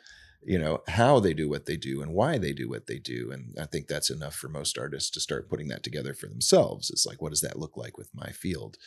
you 0.47 0.60
know 0.60 0.81
how 0.88 1.19
they 1.19 1.34
do 1.34 1.49
what 1.49 1.65
they 1.65 1.75
do 1.75 2.01
and 2.01 2.13
why 2.13 2.38
they 2.38 2.53
do 2.53 2.69
what 2.69 2.86
they 2.86 2.99
do 2.99 3.31
and 3.31 3.55
i 3.60 3.65
think 3.65 3.88
that's 3.88 4.12
enough 4.12 4.36
for 4.36 4.47
most 4.47 4.77
artists 4.77 5.10
to 5.10 5.19
start 5.19 5.49
putting 5.49 5.67
that 5.69 5.81
together 5.81 6.13
for 6.13 6.27
themselves 6.27 6.91
it's 6.91 7.05
like 7.05 7.19
what 7.19 7.31
does 7.31 7.41
that 7.41 7.58
look 7.58 7.75
like 7.75 7.97
with 7.97 8.13
my 8.13 8.29
field 8.29 8.77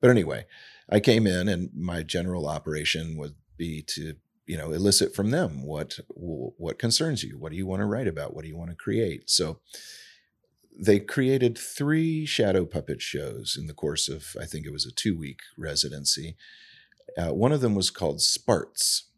but 0.00 0.10
anyway 0.10 0.44
i 0.90 1.00
came 1.00 1.26
in 1.26 1.48
and 1.48 1.70
my 1.74 2.02
general 2.02 2.46
operation 2.46 3.16
would 3.16 3.34
be 3.56 3.82
to 3.82 4.16
you 4.50 4.58
know 4.58 4.72
elicit 4.72 5.14
from 5.14 5.30
them 5.30 5.64
what 5.64 5.98
what 6.14 6.78
concerns 6.78 7.22
you. 7.22 7.38
What 7.38 7.52
do 7.52 7.58
you 7.58 7.66
want 7.66 7.80
to 7.80 7.86
write 7.86 8.08
about? 8.08 8.34
What 8.34 8.42
do 8.42 8.48
you 8.48 8.56
want 8.56 8.70
to 8.70 8.76
create? 8.76 9.30
So 9.30 9.60
they 10.78 10.98
created 10.98 11.58
three 11.58 12.24
shadow 12.26 12.64
puppet 12.64 13.02
shows 13.02 13.56
in 13.58 13.66
the 13.66 13.74
course 13.74 14.08
of 14.08 14.36
i 14.40 14.46
think 14.46 14.64
it 14.64 14.72
was 14.72 14.86
a 14.86 14.92
two 14.92 15.16
week 15.16 15.40
residency. 15.58 16.36
Uh, 17.18 17.34
one 17.34 17.52
of 17.52 17.60
them 17.60 17.74
was 17.74 17.90
called 17.90 18.20
sparts 18.20 19.10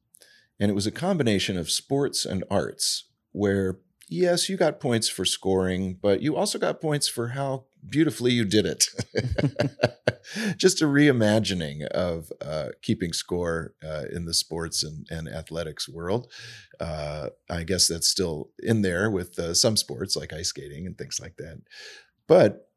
and 0.63 0.71
it 0.71 0.75
was 0.75 0.87
a 0.87 0.93
combination 0.93 1.57
of 1.59 1.73
sports 1.73 2.25
and 2.25 2.45
arts, 2.49 3.09
where, 3.33 3.79
yes, 4.13 4.49
you 4.49 4.57
got 4.57 4.81
points 4.81 5.09
for 5.09 5.25
scoring, 5.25 5.99
but 6.01 6.23
you 6.23 6.37
also 6.37 6.59
got 6.59 6.81
points 6.81 7.09
for 7.09 7.29
how 7.29 7.65
beautifully 7.89 8.33
you 8.33 8.45
did 8.45 8.67
it. 8.67 8.89
Just 10.57 10.83
a 10.83 10.85
reimagining 10.85 11.85
of 11.87 12.31
uh, 12.41 12.69
keeping 12.83 13.13
score 13.13 13.75
uh, 13.83 14.05
in 14.13 14.25
the 14.25 14.35
sports 14.35 14.85
and, 14.85 15.07
and 15.11 15.29
athletics 15.29 15.89
world. 15.89 16.31
Uh, 16.79 17.31
I 17.51 17.65
guess 17.65 17.89
that's 17.89 18.09
still 18.09 18.51
in 18.59 18.83
there 18.83 19.11
with 19.11 19.39
uh, 19.39 19.55
some 19.55 19.77
sports 19.77 20.15
like 20.15 20.33
ice 20.33 20.49
skating 20.49 20.87
and 20.87 20.97
things 20.97 21.19
like 21.21 21.37
that. 21.39 21.63
But 22.29 22.69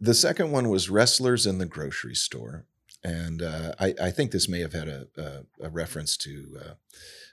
the 0.00 0.14
second 0.14 0.52
one 0.52 0.68
was 0.68 0.90
Wrestlers 0.90 1.46
in 1.46 1.58
the 1.58 1.66
Grocery 1.66 2.14
Store. 2.14 2.66
And 3.04 3.42
uh, 3.42 3.74
I, 3.78 3.94
I, 4.02 4.10
think 4.10 4.30
this 4.30 4.48
may 4.48 4.60
have 4.60 4.72
had 4.72 4.88
a, 4.88 5.06
a, 5.18 5.66
a 5.66 5.68
reference 5.68 6.16
to 6.18 6.58
uh, 6.58 6.74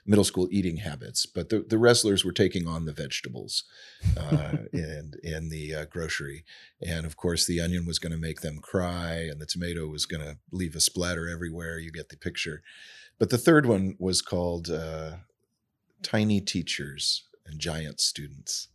middle 0.04 0.24
school 0.24 0.46
eating 0.50 0.76
habits. 0.78 1.24
But 1.24 1.48
the, 1.48 1.60
the 1.60 1.78
wrestlers 1.78 2.26
were 2.26 2.32
taking 2.32 2.68
on 2.68 2.84
the 2.84 2.92
vegetables 2.92 3.64
uh, 4.16 4.52
in, 4.72 5.14
in 5.22 5.48
the 5.48 5.74
uh, 5.74 5.84
grocery. 5.86 6.44
And 6.86 7.06
of 7.06 7.16
course, 7.16 7.46
the 7.46 7.60
onion 7.60 7.86
was 7.86 7.98
going 7.98 8.12
to 8.12 8.18
make 8.18 8.42
them 8.42 8.58
cry, 8.58 9.26
and 9.30 9.40
the 9.40 9.46
tomato 9.46 9.86
was 9.86 10.04
going 10.04 10.22
to 10.22 10.36
leave 10.50 10.76
a 10.76 10.80
splatter 10.80 11.26
everywhere. 11.26 11.78
You 11.78 11.90
get 11.90 12.10
the 12.10 12.18
picture. 12.18 12.62
But 13.18 13.30
the 13.30 13.38
third 13.38 13.64
one 13.64 13.96
was 13.98 14.20
called 14.20 14.68
uh, 14.68 15.12
Tiny 16.02 16.42
Teachers 16.42 17.24
and 17.46 17.58
Giant 17.58 18.00
Students 18.00 18.68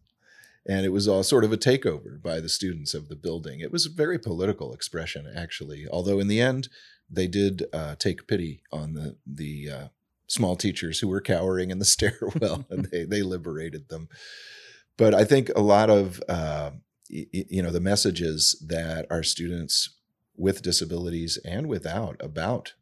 and 0.67 0.85
it 0.85 0.89
was 0.89 1.07
all 1.07 1.23
sort 1.23 1.43
of 1.43 1.53
a 1.53 1.57
takeover 1.57 2.21
by 2.21 2.39
the 2.39 2.49
students 2.49 2.93
of 2.93 3.07
the 3.07 3.15
building. 3.15 3.59
It 3.59 3.71
was 3.71 3.85
a 3.85 3.91
very 3.91 4.19
political 4.19 4.73
expression, 4.73 5.31
actually. 5.33 5.87
Although 5.89 6.19
in 6.19 6.27
the 6.27 6.41
end, 6.41 6.67
they 7.09 7.27
did 7.27 7.65
uh, 7.71 7.95
take 7.95 8.27
pity 8.27 8.63
on 8.71 8.93
the 8.93 9.17
the 9.25 9.69
uh, 9.69 9.87
small 10.27 10.55
teachers 10.55 10.99
who 10.99 11.07
were 11.07 11.21
cowering 11.21 11.71
in 11.71 11.79
the 11.79 11.85
stairwell 11.95 12.65
and 12.69 12.85
they, 12.85 13.05
they 13.05 13.21
liberated 13.23 13.89
them. 13.89 14.09
But 14.97 15.13
I 15.13 15.23
think 15.23 15.49
a 15.55 15.61
lot 15.61 15.89
of, 15.89 16.21
uh, 16.27 16.71
you 17.07 17.61
know, 17.61 17.71
the 17.71 17.79
messages 17.79 18.61
that 18.67 19.05
our 19.09 19.23
students 19.23 19.95
with 20.35 20.61
disabilities 20.61 21.39
and 21.45 21.67
without 21.67 22.17
about 22.19 22.73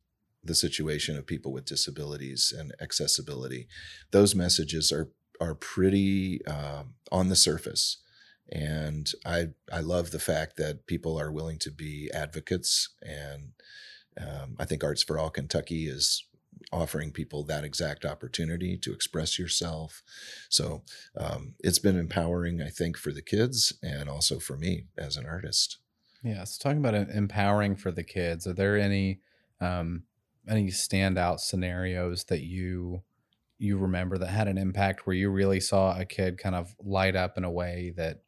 the 0.44 0.56
situation 0.56 1.18
of 1.18 1.28
people 1.28 1.52
with 1.52 1.66
disabilities 1.66 2.54
and 2.58 2.74
accessibility, 2.82 3.68
those 4.12 4.36
messages 4.36 4.92
are 4.92 5.10
are 5.40 5.56
pretty 5.56 6.46
uh, 6.46 6.84
on 7.12 7.30
the 7.30 7.36
surface. 7.36 7.98
And 8.52 9.12
I 9.26 9.48
I 9.72 9.80
love 9.80 10.12
the 10.12 10.20
fact 10.20 10.58
that 10.58 10.86
people 10.86 11.20
are 11.20 11.32
willing 11.32 11.58
to 11.60 11.72
be 11.72 12.12
advocates, 12.14 12.90
and 13.02 13.54
um, 14.22 14.56
I 14.60 14.66
think 14.66 14.84
Arts 14.84 15.04
for 15.04 15.18
All 15.18 15.32
Kentucky 15.32 15.88
is 15.88 16.24
offering 16.72 17.12
people 17.12 17.44
that 17.44 17.64
exact 17.64 18.06
opportunity 18.06 18.78
to 18.78 18.94
express 18.94 19.38
yourself. 19.40 20.04
So 20.50 20.84
um, 21.18 21.56
it's 21.60 21.80
been 21.80 21.98
empowering, 21.98 22.62
I 22.62 22.70
think, 22.70 22.98
for 22.98 23.12
the 23.12 23.22
kids 23.22 23.74
and 23.84 24.10
also 24.10 24.40
for 24.40 24.58
me 24.58 24.86
as 24.98 25.18
an 25.18 25.26
artist. 25.26 25.78
Yeah. 26.24 26.44
So 26.44 26.62
talking 26.62 26.84
about 26.84 27.10
empowering 27.10 27.76
for 27.76 27.92
the 27.92 28.04
kids, 28.04 28.48
are 28.48 28.54
there 28.54 28.78
any 28.78 29.20
um, 29.62 30.04
any 30.48 30.68
standout 30.68 31.40
scenarios 31.40 32.26
that 32.26 32.42
you 32.42 33.04
you 33.58 33.78
remember 33.78 34.18
that 34.18 34.28
had 34.28 34.48
an 34.48 34.58
impact 34.58 35.06
where 35.06 35.16
you 35.16 35.30
really 35.30 35.60
saw 35.60 35.98
a 35.98 36.06
kid 36.06 36.38
kind 36.38 36.56
of 36.56 36.76
light 36.84 37.16
up 37.16 37.38
in 37.38 37.44
a 37.44 37.52
way 37.52 37.94
that 37.96 38.22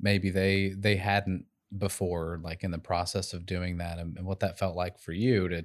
maybe 0.00 0.30
they 0.30 0.74
they 0.76 0.96
hadn't 0.96 1.44
before 1.76 2.40
like 2.42 2.64
in 2.64 2.70
the 2.70 2.78
process 2.78 3.32
of 3.32 3.46
doing 3.46 3.78
that 3.78 3.98
and, 3.98 4.16
and 4.16 4.26
what 4.26 4.40
that 4.40 4.58
felt 4.58 4.74
like 4.74 4.98
for 4.98 5.12
you 5.12 5.48
to 5.48 5.64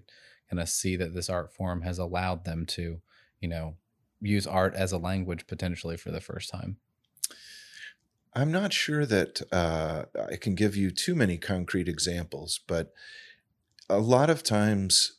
kind 0.49 0.59
of 0.59 0.69
see 0.69 0.95
that 0.95 1.13
this 1.13 1.29
art 1.29 1.51
form 1.51 1.81
has 1.81 1.97
allowed 1.97 2.45
them 2.45 2.65
to 2.65 3.01
you 3.39 3.47
know 3.47 3.75
use 4.21 4.45
art 4.45 4.75
as 4.75 4.91
a 4.91 4.97
language 4.97 5.47
potentially 5.47 5.97
for 5.97 6.11
the 6.11 6.21
first 6.21 6.49
time? 6.49 6.77
I'm 8.33 8.51
not 8.51 8.73
sure 8.73 9.05
that 9.05 9.41
uh, 9.51 10.05
i 10.29 10.35
can 10.35 10.55
give 10.55 10.75
you 10.75 10.91
too 10.91 11.15
many 11.15 11.37
concrete 11.37 11.87
examples 11.87 12.59
but 12.67 12.91
a 13.89 13.99
lot 13.99 14.29
of 14.29 14.43
times 14.43 15.13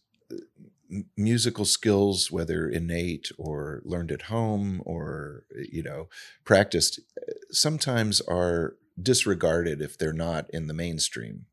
musical 1.16 1.64
skills 1.64 2.30
whether 2.30 2.68
innate 2.68 3.30
or 3.38 3.82
learned 3.84 4.12
at 4.12 4.22
home 4.22 4.82
or 4.84 5.44
eh, 5.56 5.64
you 5.72 5.82
know 5.82 6.08
practiced 6.44 7.00
eh, 7.18 7.32
sometimes 7.50 8.20
are 8.22 8.76
disregarded 9.00 9.82
if 9.82 9.98
they're 9.98 10.12
not 10.12 10.48
in 10.50 10.66
the 10.66 10.74
mainstream 10.74 11.46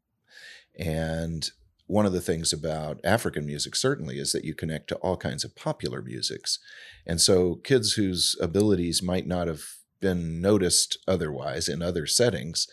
and 0.77 1.51
one 1.87 2.05
of 2.05 2.13
the 2.13 2.21
things 2.21 2.53
about 2.53 2.99
African 3.03 3.45
music 3.45 3.75
certainly 3.75 4.17
is 4.17 4.31
that 4.31 4.45
you 4.45 4.55
connect 4.55 4.87
to 4.87 4.95
all 4.97 5.17
kinds 5.17 5.43
of 5.43 5.55
popular 5.55 6.01
musics. 6.01 6.59
And 7.05 7.19
so 7.19 7.55
kids 7.55 7.93
whose 7.93 8.35
abilities 8.41 9.03
might 9.03 9.27
not 9.27 9.47
have 9.47 9.63
been 9.99 10.41
noticed 10.41 10.97
otherwise 11.07 11.67
in 11.67 11.81
other 11.81 12.05
settings 12.07 12.67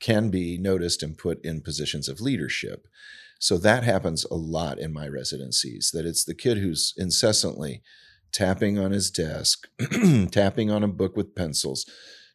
can 0.00 0.30
be 0.30 0.58
noticed 0.58 1.02
and 1.02 1.16
put 1.16 1.44
in 1.44 1.60
positions 1.60 2.08
of 2.08 2.20
leadership. 2.20 2.88
So 3.42 3.58
that 3.58 3.82
happens 3.82 4.24
a 4.26 4.36
lot 4.36 4.78
in 4.78 4.92
my 4.92 5.08
residencies, 5.08 5.90
that 5.92 6.06
it's 6.06 6.24
the 6.24 6.32
kid 6.32 6.58
who's 6.58 6.94
incessantly 6.96 7.82
tapping 8.30 8.78
on 8.78 8.92
his 8.92 9.10
desk, 9.10 9.66
tapping 10.30 10.70
on 10.70 10.84
a 10.84 10.88
book 10.88 11.16
with 11.16 11.34
pencils, 11.34 11.84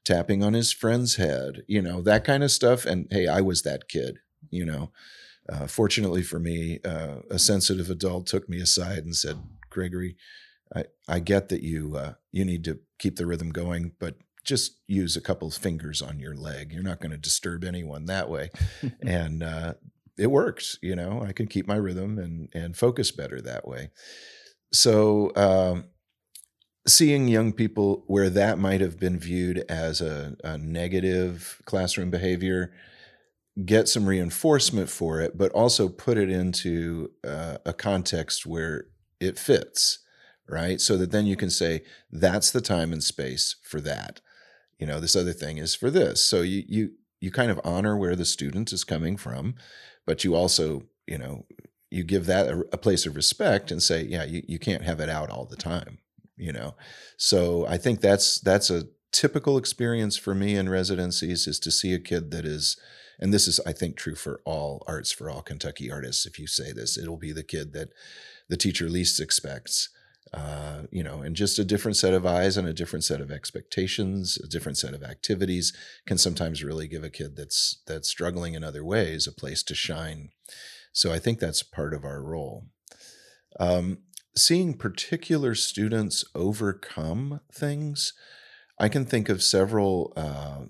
tapping 0.03 0.43
on 0.43 0.53
his 0.53 0.73
friend's 0.73 1.15
head, 1.15 1.63
you 1.65 1.81
know, 1.81 2.01
that 2.01 2.25
kind 2.25 2.43
of 2.43 2.51
stuff. 2.51 2.85
And 2.85 3.07
hey, 3.09 3.25
I 3.25 3.39
was 3.39 3.61
that 3.61 3.87
kid, 3.87 4.17
you 4.49 4.65
know. 4.65 4.91
Uh, 5.47 5.65
fortunately 5.65 6.23
for 6.23 6.39
me, 6.39 6.79
uh, 6.83 7.19
a 7.31 7.39
sensitive 7.39 7.89
adult 7.89 8.27
took 8.27 8.49
me 8.49 8.59
aside 8.59 9.05
and 9.05 9.15
said, 9.15 9.37
"Gregory, 9.69 10.17
I, 10.75 10.83
I 11.07 11.19
get 11.19 11.47
that 11.47 11.63
you 11.63 11.95
uh, 11.95 12.13
you 12.33 12.43
need 12.43 12.65
to 12.65 12.79
keep 12.99 13.15
the 13.15 13.25
rhythm 13.25 13.51
going, 13.51 13.93
but 13.97 14.17
just 14.43 14.81
use 14.87 15.15
a 15.15 15.21
couple 15.21 15.47
of 15.47 15.53
fingers 15.53 16.01
on 16.01 16.19
your 16.19 16.35
leg. 16.35 16.73
You're 16.73 16.83
not 16.83 16.99
going 16.99 17.11
to 17.11 17.17
disturb 17.17 17.63
anyone 17.63 18.07
that 18.07 18.29
way." 18.29 18.49
and 19.01 19.41
uh, 19.41 19.75
it 20.17 20.27
works. 20.27 20.77
You 20.81 20.95
know, 20.95 21.23
I 21.23 21.31
can 21.31 21.47
keep 21.47 21.67
my 21.67 21.75
rhythm 21.75 22.17
and 22.17 22.49
and 22.53 22.75
focus 22.75 23.11
better 23.11 23.41
that 23.41 23.67
way. 23.67 23.91
So 24.73 25.31
um, 25.35 25.85
seeing 26.87 27.27
young 27.27 27.53
people 27.53 28.03
where 28.07 28.29
that 28.29 28.59
might 28.59 28.81
have 28.81 28.99
been 28.99 29.19
viewed 29.19 29.59
as 29.69 30.01
a, 30.01 30.35
a 30.43 30.57
negative 30.57 31.61
classroom 31.65 32.09
behavior 32.09 32.71
get 33.65 33.87
some 33.87 34.05
reinforcement 34.05 34.89
for 34.89 35.19
it, 35.19 35.37
but 35.37 35.51
also 35.51 35.89
put 35.89 36.17
it 36.17 36.29
into 36.29 37.11
uh, 37.27 37.57
a 37.65 37.73
context 37.73 38.45
where 38.45 38.85
it 39.19 39.39
fits, 39.39 39.99
right? 40.47 40.79
So 40.79 40.95
that 40.97 41.11
then 41.11 41.25
you 41.25 41.35
can 41.35 41.49
say, 41.49 41.81
that's 42.11 42.51
the 42.51 42.61
time 42.61 42.93
and 42.93 43.03
space 43.03 43.55
for 43.63 43.81
that. 43.81 44.21
You 44.79 44.85
know, 44.85 44.99
this 44.99 45.15
other 45.15 45.33
thing 45.33 45.57
is 45.57 45.73
for 45.73 45.89
this. 45.89 46.23
So 46.23 46.41
you 46.41 46.63
you 46.67 46.89
you 47.19 47.31
kind 47.31 47.49
of 47.49 47.59
honor 47.63 47.97
where 47.97 48.15
the 48.15 48.25
student 48.25 48.71
is 48.71 48.83
coming 48.83 49.17
from, 49.17 49.55
but 50.07 50.23
you 50.23 50.33
also, 50.33 50.81
you 51.05 51.19
know, 51.19 51.45
you 51.91 52.03
give 52.03 52.25
that 52.25 52.47
a, 52.47 52.65
a, 52.73 52.77
place 52.77 53.05
of 53.05 53.15
respect 53.15 53.69
and 53.69 53.83
say, 53.83 54.03
yeah, 54.03 54.23
you, 54.23 54.41
you 54.47 54.57
can't 54.57 54.83
have 54.83 54.99
it 54.99 55.09
out 55.09 55.29
all 55.29 55.45
the 55.45 55.55
time, 55.55 55.99
you 56.35 56.51
know. 56.51 56.75
So 57.17 57.67
I 57.67 57.77
think 57.77 58.01
that's 58.01 58.39
that's 58.39 58.71
a 58.71 58.87
typical 59.11 59.57
experience 59.57 60.17
for 60.17 60.33
me 60.33 60.55
in 60.55 60.69
residencies 60.69 61.47
is 61.47 61.59
to 61.59 61.71
see 61.71 61.93
a 61.93 61.99
kid 61.99 62.31
that 62.31 62.45
is 62.45 62.77
and 63.19 63.33
this 63.33 63.47
is 63.47 63.59
i 63.65 63.71
think 63.71 63.95
true 63.95 64.15
for 64.15 64.41
all 64.43 64.83
arts 64.85 65.13
for 65.13 65.29
all 65.29 65.41
kentucky 65.41 65.89
artists 65.89 66.25
if 66.25 66.37
you 66.37 66.45
say 66.45 66.73
this 66.73 66.97
it'll 66.97 67.17
be 67.17 67.31
the 67.31 67.41
kid 67.41 67.71
that 67.71 67.89
the 68.49 68.57
teacher 68.57 68.89
least 68.89 69.19
expects 69.21 69.89
uh, 70.33 70.83
you 70.91 71.03
know, 71.03 71.21
and 71.21 71.35
just 71.35 71.59
a 71.59 71.63
different 71.63 71.97
set 71.97 72.13
of 72.13 72.25
eyes 72.25 72.57
and 72.57 72.67
a 72.67 72.73
different 72.73 73.03
set 73.03 73.21
of 73.21 73.31
expectations, 73.31 74.37
a 74.43 74.47
different 74.47 74.77
set 74.77 74.93
of 74.93 75.03
activities 75.03 75.73
can 76.05 76.17
sometimes 76.17 76.63
really 76.63 76.87
give 76.87 77.03
a 77.03 77.09
kid 77.09 77.35
that's 77.35 77.81
that's 77.87 78.09
struggling 78.09 78.53
in 78.53 78.63
other 78.63 78.83
ways 78.83 79.27
a 79.27 79.31
place 79.31 79.63
to 79.63 79.75
shine. 79.75 80.29
So 80.91 81.11
I 81.11 81.19
think 81.19 81.39
that's 81.39 81.63
part 81.63 81.93
of 81.93 82.03
our 82.03 82.21
role. 82.21 82.65
Um, 83.59 83.99
seeing 84.35 84.73
particular 84.73 85.55
students 85.55 86.23
overcome 86.35 87.41
things, 87.51 88.13
I 88.79 88.89
can 88.89 89.05
think 89.05 89.29
of 89.29 89.41
several 89.41 90.13
uh, 90.15 90.65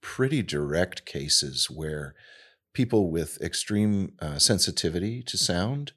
pretty 0.00 0.42
direct 0.42 1.06
cases 1.06 1.68
where 1.70 2.14
people 2.72 3.10
with 3.10 3.40
extreme 3.40 4.12
uh, 4.20 4.38
sensitivity 4.38 5.22
to 5.22 5.36
sound 5.36 5.92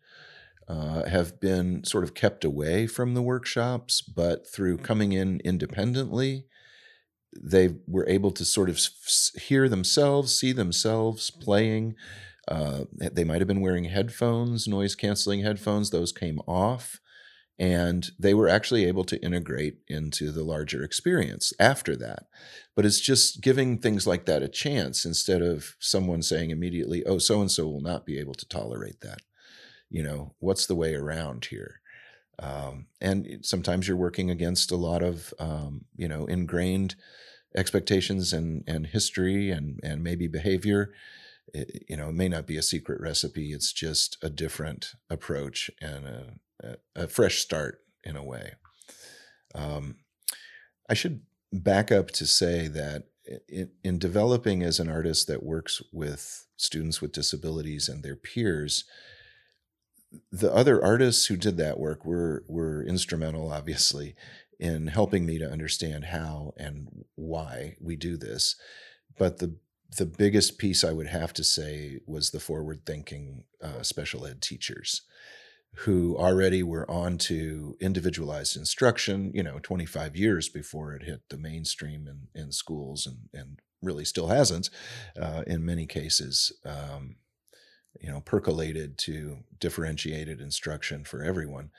uh, 0.74 1.08
have 1.08 1.40
been 1.40 1.84
sort 1.84 2.04
of 2.04 2.16
kept 2.16 2.44
away 2.44 2.88
from 2.88 3.14
the 3.14 3.22
workshops, 3.22 4.02
but 4.02 4.52
through 4.52 4.78
coming 4.78 5.12
in 5.12 5.40
independently, 5.46 6.46
they 7.40 7.76
were 7.88 8.08
able 8.10 8.32
to 8.32 8.44
sort 8.44 8.70
of 8.70 8.80
hear 9.44 9.70
themselves, 9.70 10.38
see 10.38 10.52
themselves 10.52 11.30
playing. 11.30 11.94
Uh, 12.48 12.86
they 12.92 13.24
might 13.24 13.40
have 13.40 13.48
been 13.48 13.62
wearing 13.62 13.86
headphones, 13.86 14.68
noise 14.68 14.96
canceling 14.96 15.42
headphones, 15.42 15.92
those 15.92 16.12
came 16.12 16.40
off. 16.48 17.00
And 17.60 18.10
they 18.18 18.34
were 18.34 18.50
actually 18.50 18.86
able 18.86 19.04
to 19.04 19.24
integrate 19.24 19.76
into 19.88 20.32
the 20.32 20.44
larger 20.44 20.84
experience 20.84 21.54
after 21.60 21.96
that. 21.98 22.24
But 22.76 22.86
it's 22.86 23.00
just 23.00 23.42
giving 23.42 23.78
things 23.78 24.08
like 24.08 24.26
that 24.26 24.42
a 24.42 24.48
chance 24.48 25.06
instead 25.06 25.44
of 25.44 25.76
someone 25.80 26.24
saying 26.24 26.50
immediately, 26.50 27.06
oh, 27.06 27.20
so 27.20 27.42
and 27.42 27.52
so 27.52 27.68
will 27.68 27.82
not 27.82 28.08
be 28.08 28.18
able 28.18 28.34
to 28.34 28.48
tolerate 28.48 29.02
that 29.02 29.20
you 29.94 30.04
know 30.04 30.34
what's 30.40 30.66
the 30.66 30.76
way 30.76 30.96
around 30.96 31.46
here? 31.46 31.80
Um, 32.40 32.88
and 33.00 33.40
sometimes 33.44 33.88
you're 33.88 33.96
working 33.96 34.32
against 34.32 34.72
a 34.72 34.76
lot 34.76 35.04
of 35.04 35.34
um, 35.40 35.86
you 35.96 36.08
know 36.08 36.26
ingrained 36.26 36.96
expectations 37.56 38.34
and 38.34 38.64
and 38.68 38.88
history 38.88 39.52
and 39.52 39.80
and 39.84 40.04
maybe 40.04 40.28
behavior. 40.28 40.92
It, 41.54 41.86
you 41.88 41.96
know 41.96 42.10
it 42.10 42.16
may 42.16 42.28
not 42.28 42.48
be 42.48 42.58
a 42.58 42.64
secret 42.64 43.00
recipe 43.00 43.52
it's 43.52 43.72
just 43.72 44.18
a 44.24 44.30
different 44.30 44.94
approach 45.10 45.70
and 45.80 46.08
a, 46.08 46.78
a, 46.96 47.08
fresh 47.08 47.40
start 47.40 47.82
in 48.04 48.16
a 48.16 48.24
way. 48.24 48.54
Um, 49.54 49.98
i 50.90 50.96
should 50.96 51.22
back 51.52 51.92
up 51.92 52.10
to 52.12 52.26
say 52.26 52.68
that 52.68 53.04
in, 53.48 53.70
in 53.84 54.00
developing 54.00 54.64
as 54.64 54.80
an 54.80 54.90
artist 54.90 55.28
that 55.28 55.44
works 55.44 55.82
with 55.92 56.48
students 56.58 57.02
with 57.02 57.12
disabilities 57.12 57.88
and 57.88 58.02
their 58.04 58.16
peers 58.16 58.86
the 60.32 60.54
other 60.54 60.84
artists 60.84 61.26
who 61.28 61.38
did 61.38 61.58
that 61.58 61.80
work 61.80 62.06
were 62.06 62.44
were 62.48 62.84
instrumental, 62.84 63.52
obviously, 63.52 64.16
in 64.60 64.88
helping 64.88 65.26
me 65.26 65.38
to 65.40 65.52
understand 65.52 66.06
how 66.06 66.54
and 66.58 67.06
why 67.16 67.76
we 67.80 67.96
do 67.96 68.18
this. 68.18 68.56
But 69.18 69.40
the 69.40 69.56
the 69.98 70.06
biggest 70.06 70.58
piece 70.58 70.84
I 70.84 70.92
would 70.92 71.08
have 71.08 71.34
to 71.34 71.44
say 71.44 72.00
was 72.06 72.32
the 72.32 72.40
forward 72.40 72.86
thinking 72.86 73.44
uh, 73.62 73.84
special 73.84 74.26
ed 74.26 74.42
teachers 74.42 75.04
who 75.76 76.16
already 76.18 76.62
were 76.62 76.90
on 76.90 77.18
to 77.18 77.76
individualized 77.80 78.56
instruction, 78.56 79.32
you 79.34 79.42
know, 79.42 79.60
25 79.60 80.16
years 80.16 80.48
before 80.48 80.94
it 80.94 81.04
hit 81.04 81.22
the 81.30 81.38
mainstream 81.38 82.08
in, 82.08 82.28
in 82.40 82.52
schools 82.52 83.08
and, 83.08 83.18
and 83.34 83.60
really 83.82 84.06
still 84.06 84.28
hasn't 84.28 84.70
uh, 85.20 85.44
in 85.48 85.66
many 85.66 85.86
cases. 85.86 86.52
Um, 86.64 87.16
you 88.02 88.10
know 88.10 88.22
percolated 88.22 88.98
to 89.00 89.40
differentiated 89.60 90.42
instruction 90.42 91.04
for 91.04 91.24
everyone. 91.24 91.72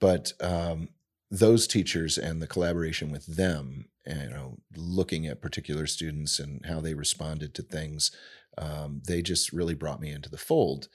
But 0.00 0.32
um, 0.40 0.90
those 1.30 1.66
teachers 1.66 2.18
and 2.18 2.40
the 2.40 2.46
collaboration 2.46 3.10
with 3.10 3.26
them 3.36 3.86
you 4.06 4.30
know 4.30 4.58
looking 4.76 5.26
at 5.26 5.42
particular 5.42 5.86
students 5.86 6.38
and 6.38 6.64
how 6.66 6.80
they 6.80 6.94
responded 6.94 7.54
to 7.54 7.62
things 7.62 8.10
um, 8.58 9.02
they 9.06 9.20
just 9.20 9.52
really 9.52 9.74
brought 9.74 10.00
me 10.00 10.10
into 10.10 10.30
the 10.30 10.38
fold. 10.38 10.88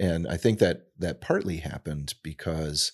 And 0.00 0.28
i 0.28 0.36
think 0.36 0.58
that 0.58 0.88
that 0.98 1.20
partly 1.20 1.58
happened 1.58 2.14
because 2.22 2.92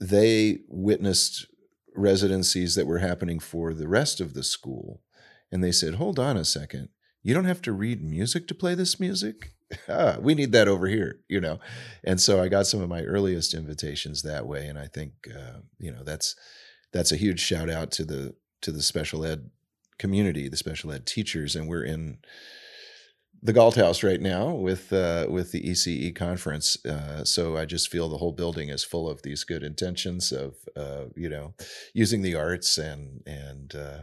they 0.00 0.60
witnessed 0.68 1.46
residencies 1.94 2.74
that 2.74 2.86
were 2.86 2.98
happening 2.98 3.38
for 3.38 3.72
the 3.72 3.88
rest 3.88 4.20
of 4.20 4.34
the 4.34 4.42
school 4.42 5.02
and 5.50 5.62
they 5.62 5.72
said 5.72 5.94
hold 5.94 6.18
on 6.18 6.36
a 6.36 6.44
second. 6.44 6.88
You 7.22 7.34
don't 7.34 7.44
have 7.44 7.62
to 7.62 7.72
read 7.72 8.02
music 8.02 8.46
to 8.48 8.54
play 8.54 8.74
this 8.74 9.00
music 9.00 9.52
ah, 9.88 10.16
we 10.20 10.34
need 10.34 10.52
that 10.52 10.68
over 10.68 10.86
here, 10.86 11.20
you 11.28 11.40
know. 11.40 11.58
And 12.04 12.20
so 12.20 12.42
I 12.42 12.48
got 12.48 12.66
some 12.66 12.80
of 12.80 12.88
my 12.88 13.02
earliest 13.02 13.54
invitations 13.54 14.22
that 14.22 14.46
way, 14.46 14.66
and 14.66 14.78
I 14.78 14.86
think 14.86 15.12
uh, 15.34 15.60
you 15.78 15.92
know 15.92 16.02
that's 16.04 16.36
that's 16.92 17.12
a 17.12 17.16
huge 17.16 17.40
shout 17.40 17.70
out 17.70 17.90
to 17.92 18.04
the 18.04 18.34
to 18.62 18.72
the 18.72 18.82
special 18.82 19.24
ed 19.24 19.50
community, 19.98 20.48
the 20.48 20.56
special 20.56 20.92
ed 20.92 21.06
teachers, 21.06 21.56
and 21.56 21.68
we're 21.68 21.84
in 21.84 22.18
the 23.42 23.52
Galt 23.52 23.76
House 23.76 24.02
right 24.02 24.20
now 24.20 24.50
with 24.52 24.92
uh, 24.92 25.26
with 25.28 25.52
the 25.52 25.62
ECE 25.62 26.14
conference. 26.14 26.84
Uh, 26.84 27.24
so 27.24 27.56
I 27.56 27.64
just 27.64 27.90
feel 27.90 28.08
the 28.08 28.18
whole 28.18 28.32
building 28.32 28.68
is 28.68 28.84
full 28.84 29.08
of 29.08 29.22
these 29.22 29.44
good 29.44 29.62
intentions 29.62 30.32
of 30.32 30.54
uh, 30.76 31.06
you 31.14 31.28
know 31.28 31.54
using 31.94 32.22
the 32.22 32.34
arts 32.34 32.78
and 32.78 33.22
and 33.26 33.74
uh, 33.74 33.98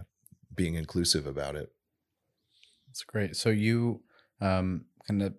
being 0.56 0.76
inclusive 0.76 1.28
about 1.28 1.56
it. 1.56 1.71
That's 2.88 3.04
great. 3.04 3.36
So 3.36 3.49
you 3.49 4.02
um, 4.39 4.86
kind 5.08 5.23
of 5.23 5.34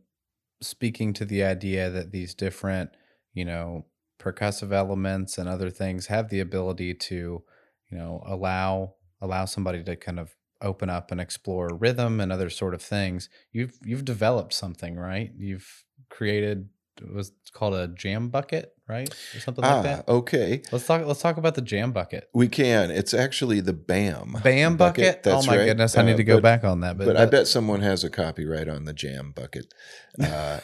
speaking 0.61 1.13
to 1.13 1.25
the 1.25 1.43
idea 1.43 1.91
that 1.91 2.13
these 2.13 2.35
different 2.35 2.91
you 3.33 3.45
know 3.45 3.85
percussive 4.19 4.73
elements 4.73 5.39
and 5.39 5.49
other 5.49 5.71
things 5.71 6.07
have 6.07 6.29
the 6.31 6.41
ability 6.41 6.95
to 6.95 7.43
you 7.91 7.99
know 7.99 8.23
allow 8.27 8.95
allow 9.21 9.45
somebody 9.45 9.83
to 9.83 9.97
kind 9.97 10.19
of 10.19 10.35
open 10.63 10.89
up 10.89 11.11
and 11.11 11.21
explore 11.21 11.69
rhythm 11.79 12.21
and 12.21 12.33
other 12.33 12.49
sort 12.49 12.75
of 12.75 12.81
things 12.83 13.29
you've 13.53 13.79
you've 13.85 14.05
developed 14.05 14.53
something 14.53 14.97
right? 14.97 15.33
You've 15.37 15.85
created 16.11 16.69
was 17.13 17.33
called 17.53 17.75
a 17.75 17.89
jam 17.89 18.29
bucket 18.29 18.75
right? 18.89 19.09
Or 19.35 19.41
something 19.41 19.65
ah, 19.65 19.77
like 19.77 19.85
that? 19.85 20.09
Okay. 20.09 20.63
Let's 20.71 20.87
talk 20.87 21.07
let's 21.07 21.21
talk 21.21 21.37
about 21.37 21.55
the 21.55 21.63
jam 21.63 21.93
bucket. 21.93 22.29
We 22.35 22.49
can. 22.49 22.91
It's 22.91 23.15
actually 23.15 23.61
the 23.61 23.73
bam 23.73 24.37
bam 24.43 24.77
bucket, 24.77 25.23
bucket. 25.23 25.27
oh 25.27 25.47
my 25.47 25.57
right. 25.57 25.65
goodness 25.67 25.97
i 25.97 26.03
need 26.03 26.15
uh, 26.15 26.17
to 26.19 26.25
go 26.25 26.37
but, 26.37 26.43
back 26.43 26.65
on 26.65 26.81
that 26.81 26.99
but, 26.99 27.07
but 27.07 27.17
i 27.17 27.25
bet 27.25 27.47
someone 27.47 27.81
has 27.81 28.05
a 28.05 28.11
copyright 28.11 28.69
on 28.69 28.85
the 28.85 28.93
jam 28.93 29.33
bucket. 29.35 29.73
Uh, 30.23 30.61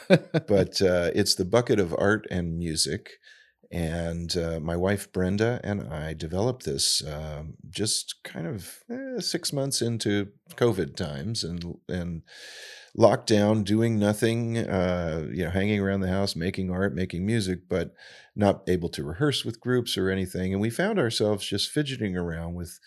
but 0.47 0.81
uh, 0.81 1.11
it's 1.13 1.35
the 1.35 1.43
bucket 1.43 1.77
of 1.77 1.93
art 1.97 2.25
and 2.31 2.57
music 2.57 3.09
and 3.69 4.37
uh, 4.37 4.61
my 4.61 4.77
wife 4.77 5.11
Brenda 5.11 5.59
and 5.61 5.93
I 5.93 6.13
developed 6.13 6.63
this 6.63 7.03
um, 7.05 7.55
just 7.69 8.15
kind 8.23 8.47
of 8.47 8.79
eh, 8.89 9.00
six 9.19 9.51
months 9.51 9.81
into 9.81 10.29
COVID 10.55 10.95
times 10.95 11.43
and 11.43 11.77
and 11.87 12.23
lockdown, 12.97 13.63
doing 13.63 13.97
nothing, 13.97 14.57
uh, 14.57 15.27
you 15.31 15.45
know, 15.45 15.49
hanging 15.49 15.79
around 15.79 16.01
the 16.01 16.09
house, 16.09 16.35
making 16.35 16.69
art, 16.69 16.93
making 16.93 17.25
music, 17.25 17.61
but 17.69 17.93
not 18.35 18.63
able 18.67 18.89
to 18.89 19.03
rehearse 19.03 19.45
with 19.45 19.61
groups 19.61 19.97
or 19.97 20.09
anything. 20.09 20.51
And 20.51 20.61
we 20.61 20.69
found 20.69 20.99
ourselves 20.99 21.47
just 21.47 21.71
fidgeting 21.71 22.17
around 22.17 22.53
with 22.53 22.79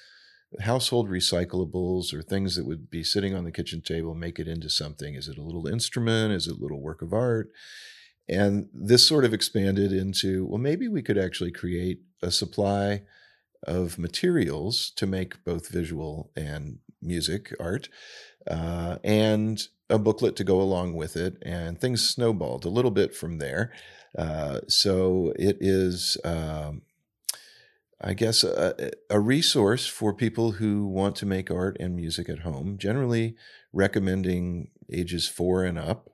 household 0.61 1.09
recyclables 1.09 2.13
or 2.13 2.23
things 2.23 2.55
that 2.57 2.67
would 2.67 2.91
be 2.91 3.03
sitting 3.03 3.35
on 3.35 3.45
the 3.45 3.53
kitchen 3.53 3.81
table, 3.81 4.15
make 4.15 4.39
it 4.39 4.47
into 4.47 4.71
something. 4.71 5.15
Is 5.15 5.29
it 5.29 5.39
a 5.39 5.43
little 5.43 5.67
instrument? 5.67 6.33
Is 6.33 6.47
it 6.47 6.57
a 6.57 6.63
little 6.63 6.81
work 6.81 7.03
of 7.03 7.13
art? 7.13 7.51
And 8.29 8.69
this 8.73 9.07
sort 9.07 9.25
of 9.25 9.35
expanded 9.35 9.93
into 9.93 10.47
well, 10.47 10.59
maybe 10.59 10.89
we 10.89 11.03
could 11.03 11.19
actually 11.19 11.51
create 11.51 12.01
a 12.23 12.31
supply 12.31 13.03
of 13.65 13.99
materials 13.99 14.91
to 14.97 15.07
make 15.07 15.45
both 15.45 15.69
visual 15.69 16.31
and 16.37 16.79
music 17.03 17.55
art, 17.61 17.89
uh, 18.51 18.99
and 19.05 19.69
a 19.91 19.99
booklet 19.99 20.37
to 20.37 20.45
go 20.45 20.61
along 20.61 20.95
with 20.95 21.17
it. 21.17 21.37
And 21.43 21.81
things 21.81 22.09
snowballed 22.09 22.65
a 22.65 22.71
little 22.71 22.91
bit 22.91 23.15
from 23.15 23.39
there. 23.39 23.73
Uh, 24.17 24.61
so 24.69 25.33
it 25.37 25.59
is. 25.61 26.17
Um, 26.25 26.83
I 28.01 28.13
guess 28.13 28.45
a, 28.45 28.91
a, 29.09 29.19
resource 29.19 29.87
for 29.87 30.13
people 30.13 30.53
who 30.53 30.87
want 30.87 31.17
to 31.17 31.27
make 31.27 31.51
art 31.51 31.79
and 31.81 31.97
music 31.97 32.29
at 32.29 32.41
home, 32.41 32.77
generally 32.77 33.35
recommending 33.73 34.69
ages 34.93 35.27
four 35.27 35.65
and 35.65 35.79
up. 35.79 36.11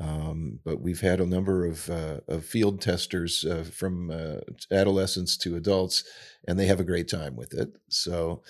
Um, 0.00 0.60
but 0.64 0.80
we've 0.80 1.00
had 1.00 1.20
a 1.20 1.26
number 1.26 1.66
of, 1.66 1.90
uh, 1.90 2.20
of 2.28 2.44
field 2.44 2.80
testers 2.80 3.44
uh, 3.44 3.64
from 3.64 4.10
uh, 4.10 4.40
adolescents 4.70 5.36
to 5.38 5.56
adults, 5.56 6.04
and 6.46 6.58
they 6.58 6.66
have 6.66 6.80
a 6.80 6.84
great 6.84 7.08
time 7.08 7.34
with 7.34 7.52
it. 7.52 7.70
So 7.88 8.42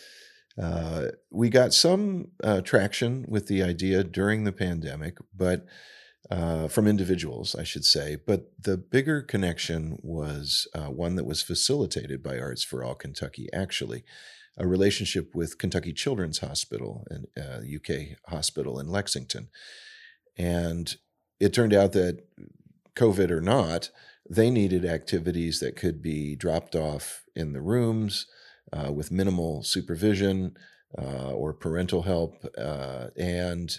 uh, 0.61 1.07
we 1.31 1.49
got 1.49 1.73
some 1.73 2.29
uh, 2.43 2.61
traction 2.61 3.25
with 3.29 3.47
the 3.47 3.63
idea 3.63 4.05
during 4.05 4.45
the 4.45 4.53
pandemic, 4.53 5.19
but 5.35 5.65
uh, 6.31 6.69
from 6.69 6.87
individuals, 6.87 7.55
I 7.55 7.63
should 7.63 7.85
say. 7.85 8.17
But 8.17 8.53
the 8.61 8.77
bigger 8.77 9.23
connection 9.23 9.99
was 10.03 10.69
one 10.75 11.15
that 11.15 11.25
was 11.25 11.41
facilitated 11.43 12.23
by 12.23 12.39
Arts 12.39 12.65
for 12.65 12.85
All 12.85 12.95
Kentucky, 12.95 13.49
actually. 13.55 14.05
A 14.61 14.67
relationship 14.67 15.37
with 15.37 15.57
Kentucky 15.57 15.93
Children's 15.93 16.41
Hospital, 16.41 17.07
and 17.09 17.29
UK 17.37 18.19
hospital 18.27 18.81
in 18.81 18.89
Lexington. 18.89 19.49
And 20.37 20.97
it 21.41 21.53
turned 21.53 21.75
out 21.75 21.93
that 21.93 22.25
COVID 22.97 23.31
or 23.31 23.41
not, 23.41 23.91
they 24.29 24.51
needed 24.51 24.85
activities 24.85 25.61
that 25.61 25.77
could 25.77 26.03
be 26.03 26.37
dropped 26.37 26.75
off 26.75 27.25
in 27.35 27.53
the 27.53 27.63
rooms 27.63 28.27
uh, 28.73 28.93
with 28.93 29.11
minimal 29.11 29.63
supervision 29.63 30.57
uh, 30.97 31.33
or 31.33 31.53
parental 31.53 32.03
help. 32.03 32.45
Uh, 32.57 33.09
and 33.17 33.79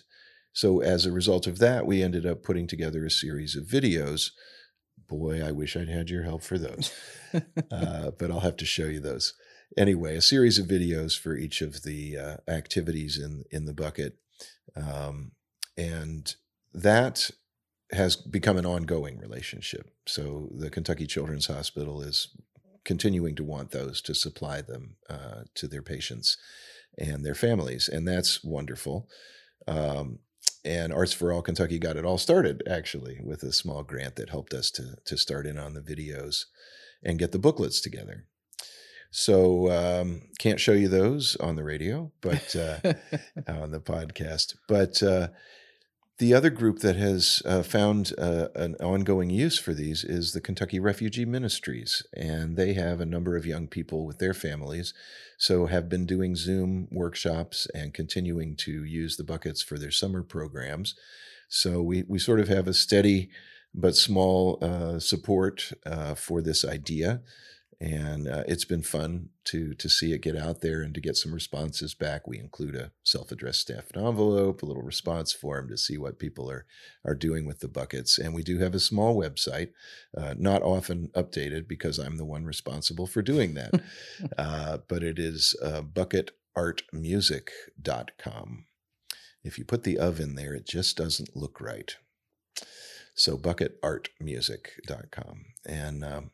so, 0.53 0.81
as 0.81 1.05
a 1.05 1.11
result 1.11 1.47
of 1.47 1.59
that, 1.59 1.85
we 1.85 2.01
ended 2.01 2.25
up 2.25 2.43
putting 2.43 2.67
together 2.67 3.05
a 3.05 3.11
series 3.11 3.55
of 3.55 3.65
videos. 3.65 4.31
Boy, 5.07 5.45
I 5.45 5.51
wish 5.51 5.75
I'd 5.75 5.89
had 5.89 6.09
your 6.09 6.23
help 6.23 6.43
for 6.43 6.57
those, 6.57 6.93
uh, 7.71 8.11
but 8.17 8.31
I'll 8.31 8.41
have 8.41 8.57
to 8.57 8.65
show 8.65 8.85
you 8.85 8.99
those. 8.99 9.33
Anyway, 9.77 10.15
a 10.15 10.21
series 10.21 10.57
of 10.57 10.65
videos 10.65 11.17
for 11.17 11.35
each 11.35 11.61
of 11.61 11.83
the 11.83 12.17
uh, 12.17 12.37
activities 12.47 13.19
in 13.19 13.43
in 13.51 13.65
the 13.65 13.73
bucket, 13.73 14.17
um, 14.75 15.31
and 15.77 16.35
that 16.73 17.29
has 17.91 18.15
become 18.15 18.57
an 18.57 18.65
ongoing 18.65 19.17
relationship. 19.17 19.89
So 20.07 20.49
the 20.51 20.69
Kentucky 20.69 21.07
Children's 21.07 21.47
Hospital 21.47 22.01
is 22.01 22.29
continuing 22.85 23.35
to 23.35 23.43
want 23.43 23.71
those 23.71 24.01
to 24.01 24.13
supply 24.13 24.61
them 24.61 24.95
uh, 25.09 25.43
to 25.55 25.67
their 25.67 25.81
patients 25.81 26.37
and 26.97 27.25
their 27.25 27.35
families, 27.35 27.87
and 27.87 28.07
that's 28.07 28.43
wonderful. 28.43 29.07
Um, 29.67 30.19
and 30.65 30.93
Arts 30.93 31.13
for 31.13 31.31
All 31.31 31.41
Kentucky 31.41 31.79
got 31.79 31.95
it 31.95 32.05
all 32.05 32.17
started 32.17 32.63
actually 32.69 33.19
with 33.23 33.43
a 33.43 33.53
small 33.53 33.83
grant 33.83 34.15
that 34.17 34.29
helped 34.29 34.53
us 34.53 34.71
to 34.71 34.97
to 35.05 35.17
start 35.17 35.45
in 35.45 35.57
on 35.57 35.73
the 35.73 35.81
videos 35.81 36.45
and 37.03 37.19
get 37.19 37.31
the 37.31 37.39
booklets 37.39 37.79
together. 37.81 38.25
So 39.11 39.71
um, 39.71 40.21
can't 40.37 40.59
show 40.59 40.73
you 40.73 40.87
those 40.87 41.35
on 41.37 41.55
the 41.55 41.63
radio, 41.63 42.11
but 42.21 42.55
uh, 42.55 42.93
on 43.47 43.71
the 43.71 43.79
podcast. 43.79 44.55
But 44.67 45.01
uh, 45.01 45.29
the 46.19 46.33
other 46.33 46.49
group 46.49 46.79
that 46.79 46.97
has 46.97 47.41
uh, 47.45 47.63
found 47.63 48.13
uh, 48.17 48.49
an 48.53 48.75
ongoing 48.81 49.29
use 49.29 49.57
for 49.57 49.73
these 49.73 50.03
is 50.03 50.33
the 50.33 50.41
Kentucky 50.41 50.77
Refugee 50.77 51.23
Ministries, 51.23 52.03
and 52.15 52.57
they 52.57 52.73
have 52.73 52.99
a 52.99 53.05
number 53.05 53.37
of 53.37 53.45
young 53.45 53.67
people 53.67 54.05
with 54.05 54.19
their 54.19 54.33
families, 54.33 54.93
so 55.37 55.67
have 55.67 55.87
been 55.87 56.05
doing 56.05 56.35
Zoom 56.35 56.89
workshops 56.91 57.67
and 57.73 57.93
continuing 57.93 58.57
to 58.57 58.83
use 58.83 59.15
the 59.15 59.23
buckets 59.23 59.61
for 59.61 59.79
their 59.79 59.91
summer 59.91 60.21
programs. 60.21 60.93
So 61.47 61.81
we 61.81 62.03
we 62.07 62.19
sort 62.19 62.41
of 62.41 62.49
have 62.49 62.67
a 62.67 62.73
steady 62.73 63.29
but 63.73 63.95
small 63.95 64.59
uh, 64.61 64.99
support 64.99 65.71
uh, 65.85 66.15
for 66.15 66.41
this 66.41 66.65
idea 66.65 67.21
and 67.81 68.27
uh, 68.27 68.43
it's 68.45 68.65
been 68.65 68.83
fun 68.83 69.29
to 69.45 69.73
to 69.75 69.87
see 69.87 70.11
it 70.11 70.21
get 70.21 70.35
out 70.35 70.59
there 70.61 70.81
and 70.81 70.93
to 70.93 70.99
get 70.99 71.15
some 71.15 71.33
responses 71.33 71.93
back. 71.93 72.27
We 72.27 72.37
include 72.37 72.75
a 72.75 72.91
self-addressed 73.03 73.61
staff 73.61 73.85
envelope, 73.95 74.61
a 74.61 74.65
little 74.65 74.83
response 74.83 75.31
form 75.31 75.69
to 75.69 75.77
see 75.77 75.97
what 75.97 76.19
people 76.19 76.51
are 76.51 76.65
are 77.05 77.15
doing 77.15 77.45
with 77.45 77.61
the 77.61 77.69
buckets, 77.69 78.17
and 78.17 78.33
we 78.33 78.43
do 78.43 78.59
have 78.59 78.75
a 78.75 78.79
small 78.79 79.15
website, 79.15 79.69
uh, 80.17 80.33
not 80.37 80.61
often 80.61 81.09
updated 81.15 81.69
because 81.69 81.99
I'm 81.99 82.17
the 82.17 82.25
one 82.25 82.43
responsible 82.45 83.07
for 83.07 83.21
doing 83.21 83.53
that, 83.53 83.71
uh, 84.37 84.79
but 84.87 85.01
it 85.01 85.17
is 85.17 85.55
uh, 85.63 85.81
bucketartmusic.com. 85.81 88.65
If 89.41 89.57
you 89.57 89.63
put 89.63 89.83
the 89.83 89.97
of 89.97 90.19
in 90.19 90.35
there, 90.35 90.53
it 90.53 90.67
just 90.67 90.97
doesn't 90.97 91.33
look 91.33 91.61
right. 91.61 91.95
So 93.15 93.37
bucketartmusic.com 93.37 95.45
and 95.65 96.03
um, 96.03 96.31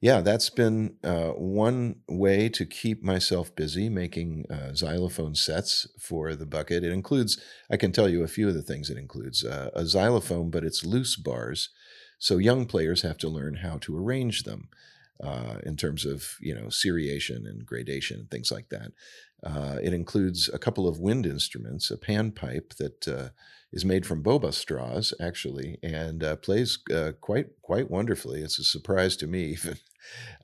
yeah, 0.00 0.22
that's 0.22 0.48
been 0.48 0.96
uh, 1.04 1.30
one 1.30 1.96
way 2.08 2.48
to 2.48 2.64
keep 2.64 3.02
myself 3.02 3.54
busy 3.54 3.88
making 3.88 4.46
uh, 4.50 4.74
xylophone 4.74 5.34
sets 5.34 5.86
for 5.98 6.34
the 6.34 6.46
bucket. 6.46 6.84
It 6.84 6.92
includes, 6.92 7.38
I 7.70 7.76
can 7.76 7.92
tell 7.92 8.08
you 8.08 8.22
a 8.22 8.28
few 8.28 8.48
of 8.48 8.54
the 8.54 8.62
things 8.62 8.88
it 8.88 8.96
includes 8.96 9.44
uh, 9.44 9.70
a 9.74 9.84
xylophone, 9.84 10.50
but 10.50 10.64
it's 10.64 10.84
loose 10.84 11.16
bars. 11.16 11.68
So 12.18 12.38
young 12.38 12.66
players 12.66 13.02
have 13.02 13.18
to 13.18 13.28
learn 13.28 13.56
how 13.56 13.78
to 13.78 13.96
arrange 13.96 14.44
them 14.44 14.68
uh, 15.22 15.56
in 15.64 15.76
terms 15.76 16.06
of, 16.06 16.36
you 16.40 16.54
know, 16.54 16.70
seriation 16.70 17.46
and 17.46 17.66
gradation 17.66 18.20
and 18.20 18.30
things 18.30 18.50
like 18.50 18.70
that. 18.70 18.92
Uh, 19.42 19.76
it 19.82 19.94
includes 19.94 20.50
a 20.52 20.58
couple 20.58 20.86
of 20.86 20.98
wind 20.98 21.24
instruments, 21.24 21.90
a 21.90 21.96
panpipe 21.96 22.74
that 22.76 23.08
uh, 23.08 23.28
is 23.72 23.84
made 23.84 24.04
from 24.04 24.22
boba 24.22 24.52
straws, 24.52 25.14
actually, 25.20 25.78
and 25.82 26.22
uh, 26.22 26.36
plays 26.36 26.78
uh, 26.92 27.12
quite 27.20 27.46
quite 27.62 27.90
wonderfully. 27.90 28.42
It's 28.42 28.58
a 28.58 28.64
surprise 28.64 29.16
to 29.18 29.26
me. 29.26 29.44
Even 29.52 29.78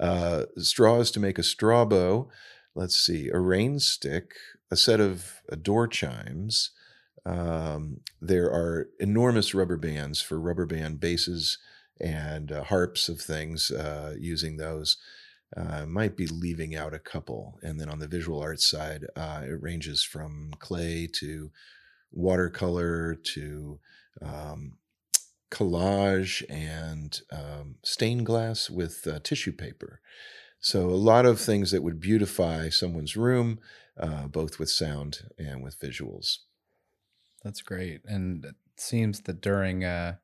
uh, 0.01 0.45
straws 0.59 1.11
to 1.13 1.21
make 1.21 1.39
a 1.39 1.43
straw 1.43 1.85
bow. 1.85 2.31
Let's 2.75 2.97
see, 2.97 3.29
a 3.29 3.39
rain 3.39 3.79
stick, 3.81 4.35
a 4.71 4.77
set 4.77 5.01
of 5.01 5.43
uh, 5.51 5.57
door 5.57 5.89
chimes. 5.89 6.71
Um, 7.25 8.01
there 8.21 8.47
are 8.47 8.89
enormous 9.01 9.55
rubber 9.55 9.77
bands 9.77 10.21
for 10.21 10.39
rubber 10.39 10.67
band 10.67 11.01
basses 11.01 11.59
and 12.01 12.51
harps 12.51 13.09
of 13.09 13.21
things 13.21 13.73
using 14.19 14.59
those. 14.59 14.99
Uh, 15.57 15.87
might 15.87 16.17
be 16.17 16.27
leaving 16.27 16.75
out 16.75 16.93
a 16.93 16.99
couple. 16.99 17.59
And 17.63 17.79
then 17.79 17.89
on 17.89 17.99
the 17.99 18.09
visual 18.09 18.41
arts 18.41 18.69
side, 18.69 19.05
uh, 19.15 19.43
it 19.45 19.63
ranges 19.63 20.03
from 20.03 20.53
clay 20.59 21.09
to 21.21 21.51
watercolor 22.11 23.15
to 23.35 23.79
um, 24.23 24.79
collage 25.51 26.43
and 26.49 27.21
um, 27.31 27.77
stained 27.85 28.27
glass 28.27 28.69
with 28.71 29.07
uh, 29.07 29.21
tissue 29.23 29.53
paper. 29.53 30.01
So, 30.59 30.89
a 30.89 30.97
lot 30.97 31.27
of 31.27 31.39
things 31.39 31.71
that 31.71 31.83
would 31.83 32.01
beautify 32.01 32.71
someone's 32.71 33.17
room, 33.17 33.61
uh, 33.99 34.27
both 34.27 34.59
with 34.59 34.71
sound 34.71 35.29
and 35.39 35.63
with 35.63 35.79
visuals. 35.79 36.39
That's 37.45 37.63
great. 37.63 38.01
And 38.07 38.45
it 38.45 38.57
seems 38.77 39.21
that 39.23 39.41
during 39.41 39.85
uh, 39.85 40.17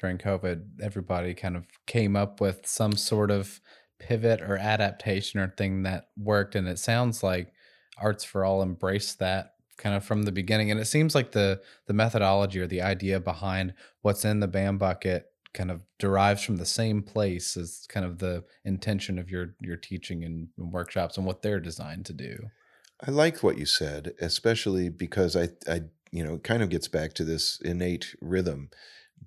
during 0.00 0.18
COVID, 0.18 0.80
everybody 0.80 1.34
kind 1.34 1.56
of 1.56 1.66
came 1.86 2.16
up 2.16 2.40
with 2.40 2.66
some 2.66 2.92
sort 2.92 3.30
of 3.30 3.60
pivot 4.00 4.40
or 4.40 4.56
adaptation 4.56 5.38
or 5.38 5.54
thing 5.56 5.84
that 5.84 6.08
worked. 6.16 6.56
And 6.56 6.66
it 6.66 6.78
sounds 6.78 7.22
like 7.22 7.52
Arts 7.98 8.24
for 8.24 8.44
All 8.44 8.62
embraced 8.62 9.20
that 9.20 9.54
kind 9.78 9.94
of 9.94 10.04
from 10.04 10.22
the 10.22 10.32
beginning. 10.32 10.70
And 10.70 10.80
it 10.80 10.86
seems 10.86 11.14
like 11.14 11.32
the 11.32 11.60
the 11.86 11.92
methodology 11.92 12.60
or 12.60 12.66
the 12.66 12.82
idea 12.82 13.20
behind 13.20 13.74
what's 14.02 14.24
in 14.24 14.40
the 14.40 14.48
band 14.48 14.78
bucket 14.78 15.26
kind 15.52 15.70
of 15.70 15.80
derives 15.98 16.42
from 16.42 16.56
the 16.56 16.66
same 16.66 17.02
place 17.02 17.56
as 17.56 17.86
kind 17.88 18.06
of 18.06 18.18
the 18.18 18.44
intention 18.64 19.18
of 19.18 19.30
your 19.30 19.54
your 19.60 19.76
teaching 19.76 20.24
and 20.24 20.48
workshops 20.56 21.16
and 21.16 21.26
what 21.26 21.42
they're 21.42 21.60
designed 21.60 22.06
to 22.06 22.12
do. 22.12 22.50
I 23.06 23.10
like 23.10 23.42
what 23.42 23.58
you 23.58 23.66
said, 23.66 24.12
especially 24.20 24.88
because 24.88 25.36
I 25.36 25.50
I 25.68 25.82
you 26.12 26.24
know, 26.24 26.34
it 26.34 26.44
kind 26.44 26.62
of 26.62 26.70
gets 26.70 26.88
back 26.88 27.12
to 27.14 27.24
this 27.24 27.60
innate 27.60 28.14
rhythm, 28.20 28.70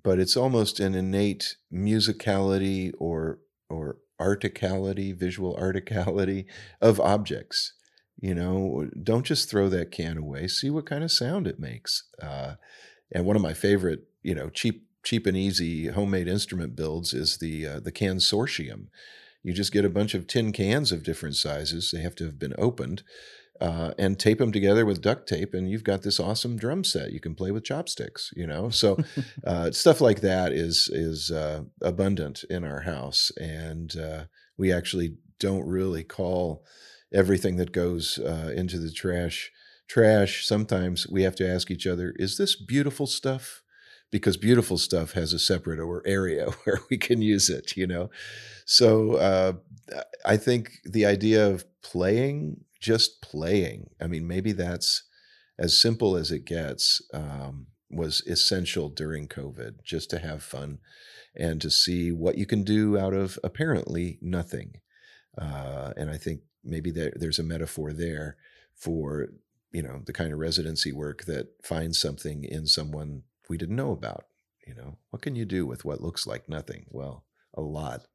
but 0.02 0.18
it's 0.18 0.36
almost 0.36 0.80
an 0.80 0.94
innate 0.94 1.56
musicality 1.72 2.92
or 2.98 3.40
or 3.68 3.96
articality, 4.20 5.12
visual 5.16 5.56
articality 5.56 6.46
of 6.80 7.00
objects 7.00 7.72
you 8.20 8.34
know 8.34 8.88
don't 9.02 9.26
just 9.26 9.50
throw 9.50 9.68
that 9.68 9.90
can 9.90 10.16
away 10.16 10.46
see 10.46 10.70
what 10.70 10.86
kind 10.86 11.02
of 11.02 11.10
sound 11.10 11.46
it 11.46 11.58
makes 11.58 12.04
uh, 12.22 12.54
and 13.12 13.24
one 13.24 13.36
of 13.36 13.42
my 13.42 13.54
favorite 13.54 14.04
you 14.22 14.34
know 14.34 14.48
cheap 14.48 14.86
cheap 15.04 15.26
and 15.26 15.36
easy 15.36 15.88
homemade 15.88 16.28
instrument 16.28 16.76
builds 16.76 17.12
is 17.12 17.38
the 17.38 17.66
uh, 17.66 17.80
the 17.80 17.92
consortium 17.92 18.86
you 19.42 19.52
just 19.52 19.72
get 19.72 19.84
a 19.84 19.90
bunch 19.90 20.14
of 20.14 20.26
tin 20.26 20.52
cans 20.52 20.92
of 20.92 21.02
different 21.02 21.36
sizes 21.36 21.90
they 21.90 22.00
have 22.00 22.14
to 22.14 22.24
have 22.24 22.38
been 22.38 22.54
opened 22.56 23.02
uh, 23.64 23.94
and 23.98 24.18
tape 24.18 24.38
them 24.38 24.52
together 24.52 24.84
with 24.84 25.00
duct 25.00 25.26
tape 25.26 25.54
and 25.54 25.70
you've 25.70 25.84
got 25.84 26.02
this 26.02 26.20
awesome 26.20 26.54
drum 26.54 26.84
set 26.84 27.12
you 27.12 27.20
can 27.20 27.34
play 27.34 27.50
with 27.50 27.64
chopsticks 27.64 28.30
you 28.36 28.46
know? 28.46 28.68
So 28.68 28.98
uh, 29.46 29.70
stuff 29.70 30.02
like 30.02 30.20
that 30.20 30.52
is 30.52 30.90
is 30.92 31.30
uh, 31.30 31.62
abundant 31.80 32.44
in 32.50 32.62
our 32.62 32.80
house 32.80 33.32
and 33.40 33.96
uh, 33.96 34.24
we 34.58 34.70
actually 34.70 35.16
don't 35.40 35.66
really 35.66 36.04
call 36.04 36.62
everything 37.12 37.56
that 37.56 37.72
goes 37.72 38.18
uh, 38.18 38.52
into 38.54 38.78
the 38.78 38.92
trash 38.92 39.50
trash. 39.88 40.46
Sometimes 40.46 41.06
we 41.08 41.22
have 41.22 41.36
to 41.36 41.48
ask 41.48 41.70
each 41.70 41.86
other 41.86 42.12
is 42.16 42.36
this 42.36 42.54
beautiful 42.56 43.06
stuff? 43.06 43.62
Because 44.10 44.36
beautiful 44.36 44.78
stuff 44.78 45.12
has 45.12 45.32
a 45.32 45.38
separate 45.38 45.80
or 45.80 46.02
area 46.06 46.50
where 46.64 46.80
we 46.90 46.98
can 46.98 47.22
use 47.22 47.48
it 47.48 47.78
you 47.78 47.86
know? 47.86 48.10
So 48.66 49.14
uh, 49.14 49.52
i 50.24 50.36
think 50.36 50.80
the 50.84 51.04
idea 51.04 51.46
of 51.46 51.64
playing 51.82 52.64
just 52.84 53.22
playing. 53.22 53.90
I 54.00 54.06
mean 54.06 54.26
maybe 54.26 54.52
that's 54.52 55.02
as 55.58 55.80
simple 55.80 56.16
as 56.16 56.30
it 56.30 56.44
gets 56.44 57.00
um, 57.12 57.68
was 57.90 58.22
essential 58.26 58.88
during 58.88 59.28
covid 59.28 59.74
just 59.84 60.10
to 60.10 60.18
have 60.18 60.42
fun 60.42 60.78
and 61.36 61.60
to 61.60 61.70
see 61.70 62.10
what 62.10 62.36
you 62.36 62.46
can 62.46 62.64
do 62.64 62.98
out 62.98 63.14
of 63.14 63.38
apparently 63.42 64.18
nothing. 64.20 64.80
Uh, 65.36 65.92
and 65.96 66.10
i 66.10 66.16
think 66.16 66.40
maybe 66.62 66.90
there, 66.92 67.12
there's 67.16 67.40
a 67.40 67.50
metaphor 67.54 67.92
there 67.92 68.36
for 68.76 69.28
you 69.72 69.82
know 69.82 70.00
the 70.06 70.12
kind 70.12 70.32
of 70.32 70.38
residency 70.38 70.92
work 70.92 71.24
that 71.24 71.46
finds 71.62 71.98
something 71.98 72.44
in 72.44 72.66
someone 72.66 73.22
we 73.48 73.56
didn't 73.56 73.76
know 73.76 73.90
about 73.90 74.26
you 74.66 74.74
know? 74.74 74.96
What 75.10 75.22
can 75.22 75.36
you 75.36 75.44
do 75.44 75.66
with 75.66 75.84
what 75.84 76.00
looks 76.00 76.26
like 76.26 76.48
nothing? 76.48 76.86
Well 76.90 77.24
a 77.54 77.60
lot. 77.60 78.06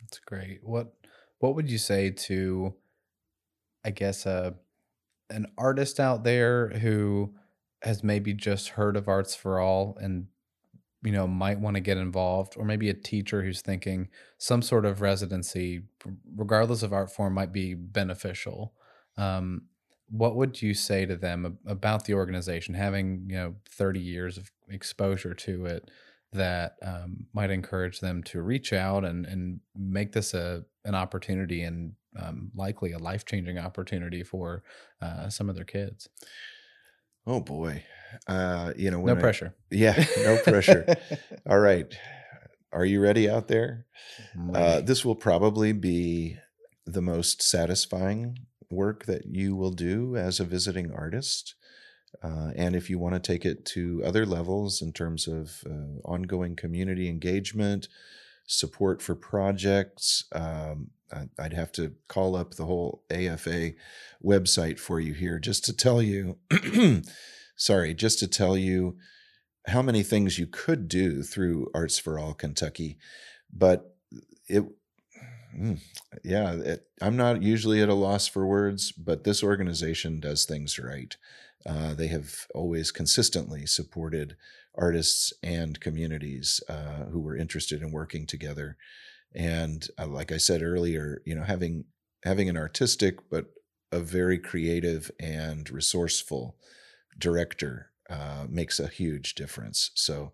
That's 0.00 0.18
great. 0.18 0.60
What 0.62 0.94
what 1.38 1.54
would 1.54 1.70
you 1.70 1.78
say 1.78 2.10
to 2.10 2.74
i 3.84 3.90
guess 3.90 4.26
a 4.26 4.30
uh, 4.30 4.50
an 5.30 5.46
artist 5.56 5.98
out 5.98 6.24
there 6.24 6.68
who 6.68 7.34
has 7.82 8.04
maybe 8.04 8.34
just 8.34 8.70
heard 8.70 8.96
of 8.96 9.08
arts 9.08 9.34
for 9.34 9.58
all 9.58 9.96
and 10.00 10.26
you 11.02 11.12
know 11.12 11.26
might 11.26 11.58
want 11.58 11.74
to 11.74 11.80
get 11.80 11.96
involved 11.96 12.54
or 12.56 12.64
maybe 12.64 12.88
a 12.88 12.94
teacher 12.94 13.42
who's 13.42 13.60
thinking 13.60 14.08
some 14.38 14.62
sort 14.62 14.84
of 14.84 15.00
residency 15.00 15.82
regardless 16.36 16.82
of 16.82 16.92
art 16.92 17.10
form 17.10 17.34
might 17.34 17.52
be 17.52 17.74
beneficial 17.74 18.74
um, 19.16 19.62
what 20.08 20.36
would 20.36 20.60
you 20.60 20.74
say 20.74 21.06
to 21.06 21.16
them 21.16 21.58
about 21.66 22.04
the 22.04 22.14
organization 22.14 22.74
having 22.74 23.26
you 23.28 23.36
know 23.36 23.54
30 23.70 24.00
years 24.00 24.38
of 24.38 24.50
exposure 24.68 25.34
to 25.34 25.66
it 25.66 25.90
that 26.32 26.76
um, 26.82 27.26
might 27.34 27.50
encourage 27.50 28.00
them 28.00 28.22
to 28.22 28.40
reach 28.40 28.72
out 28.72 29.04
and, 29.04 29.26
and 29.26 29.60
make 29.76 30.12
this 30.12 30.34
a 30.34 30.64
an 30.84 30.94
opportunity 30.94 31.62
and 31.62 31.92
um, 32.18 32.50
likely 32.54 32.92
a 32.92 32.98
life 32.98 33.24
changing 33.24 33.58
opportunity 33.58 34.22
for 34.22 34.62
uh, 35.00 35.28
some 35.28 35.48
of 35.48 35.54
their 35.56 35.64
kids 35.64 36.08
Oh 37.26 37.40
boy. 37.40 37.84
Uh, 38.26 38.72
you 38.76 38.90
know, 38.90 39.00
no 39.00 39.16
pressure. 39.16 39.54
yeah, 39.70 40.04
no 40.18 40.38
pressure. 40.38 40.96
All 41.48 41.58
right. 41.58 41.86
Are 42.72 42.84
you 42.84 43.00
ready 43.00 43.28
out 43.28 43.48
there? 43.48 43.86
Uh, 44.54 44.80
this 44.80 45.04
will 45.04 45.14
probably 45.14 45.72
be 45.72 46.38
the 46.86 47.02
most 47.02 47.42
satisfying 47.42 48.38
work 48.70 49.04
that 49.04 49.26
you 49.26 49.54
will 49.54 49.70
do 49.70 50.16
as 50.16 50.40
a 50.40 50.44
visiting 50.44 50.90
artist. 50.90 51.54
Uh, 52.22 52.50
and 52.56 52.74
if 52.74 52.90
you 52.90 52.98
want 52.98 53.14
to 53.14 53.20
take 53.20 53.44
it 53.44 53.64
to 53.66 54.02
other 54.04 54.26
levels 54.26 54.82
in 54.82 54.92
terms 54.92 55.28
of 55.28 55.62
uh, 55.66 56.00
ongoing 56.04 56.56
community 56.56 57.08
engagement, 57.08 57.88
support 58.52 59.02
for 59.02 59.14
projects, 59.14 60.24
um, 60.32 60.90
I'd 61.38 61.52
have 61.52 61.72
to 61.72 61.94
call 62.08 62.36
up 62.36 62.54
the 62.54 62.64
whole 62.64 63.04
AFA 63.10 63.72
website 64.24 64.78
for 64.78 65.00
you 65.00 65.12
here 65.14 65.38
just 65.38 65.64
to 65.66 65.76
tell 65.76 66.00
you, 66.00 66.38
sorry, 67.56 67.94
just 67.94 68.18
to 68.20 68.28
tell 68.28 68.56
you 68.56 68.96
how 69.66 69.82
many 69.82 70.02
things 70.02 70.38
you 70.38 70.46
could 70.46 70.88
do 70.88 71.22
through 71.22 71.70
Arts 71.74 71.98
for 71.98 72.18
All 72.18 72.34
Kentucky. 72.34 72.98
But 73.52 73.94
it, 74.48 74.64
mm, 75.56 75.80
yeah, 76.24 76.52
it, 76.54 76.86
I'm 77.00 77.16
not 77.16 77.42
usually 77.42 77.82
at 77.82 77.88
a 77.88 77.94
loss 77.94 78.26
for 78.26 78.46
words, 78.46 78.92
but 78.92 79.24
this 79.24 79.42
organization 79.42 80.20
does 80.20 80.44
things 80.44 80.78
right. 80.78 81.16
Uh, 81.66 81.94
they 81.94 82.08
have 82.08 82.46
always 82.54 82.90
consistently 82.90 83.66
supported 83.66 84.36
artists 84.74 85.32
and 85.42 85.80
communities 85.80 86.60
uh, 86.68 87.04
who 87.10 87.20
were 87.20 87.36
interested 87.36 87.82
in 87.82 87.92
working 87.92 88.26
together. 88.26 88.76
And 89.34 89.86
uh, 89.98 90.06
like 90.06 90.30
i 90.30 90.36
said 90.36 90.62
earlier 90.62 91.22
you 91.24 91.34
know 91.34 91.44
having 91.44 91.84
having 92.22 92.50
an 92.50 92.56
artistic 92.56 93.30
but 93.30 93.46
a 93.90 94.00
very 94.00 94.38
creative 94.38 95.10
and 95.20 95.70
resourceful 95.70 96.56
director 97.18 97.90
uh, 98.10 98.46
makes 98.48 98.80
a 98.80 98.88
huge 98.88 99.34
difference. 99.34 99.90
So 99.94 100.32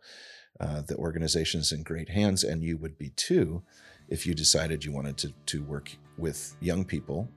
uh, 0.61 0.83
the 0.83 0.97
organization's 0.97 1.73
in 1.73 1.83
great 1.83 2.09
hands 2.09 2.45
and 2.45 2.63
you 2.63 2.77
would 2.79 2.97
be 2.99 3.11
too 3.11 3.63
if 4.09 4.27
you 4.27 4.35
decided 4.35 4.85
you 4.85 4.93
wanted 4.93 5.17
to, 5.19 5.33
to 5.47 5.63
work 5.63 5.91
with 6.17 6.57
young 6.61 6.85
people 6.85 7.29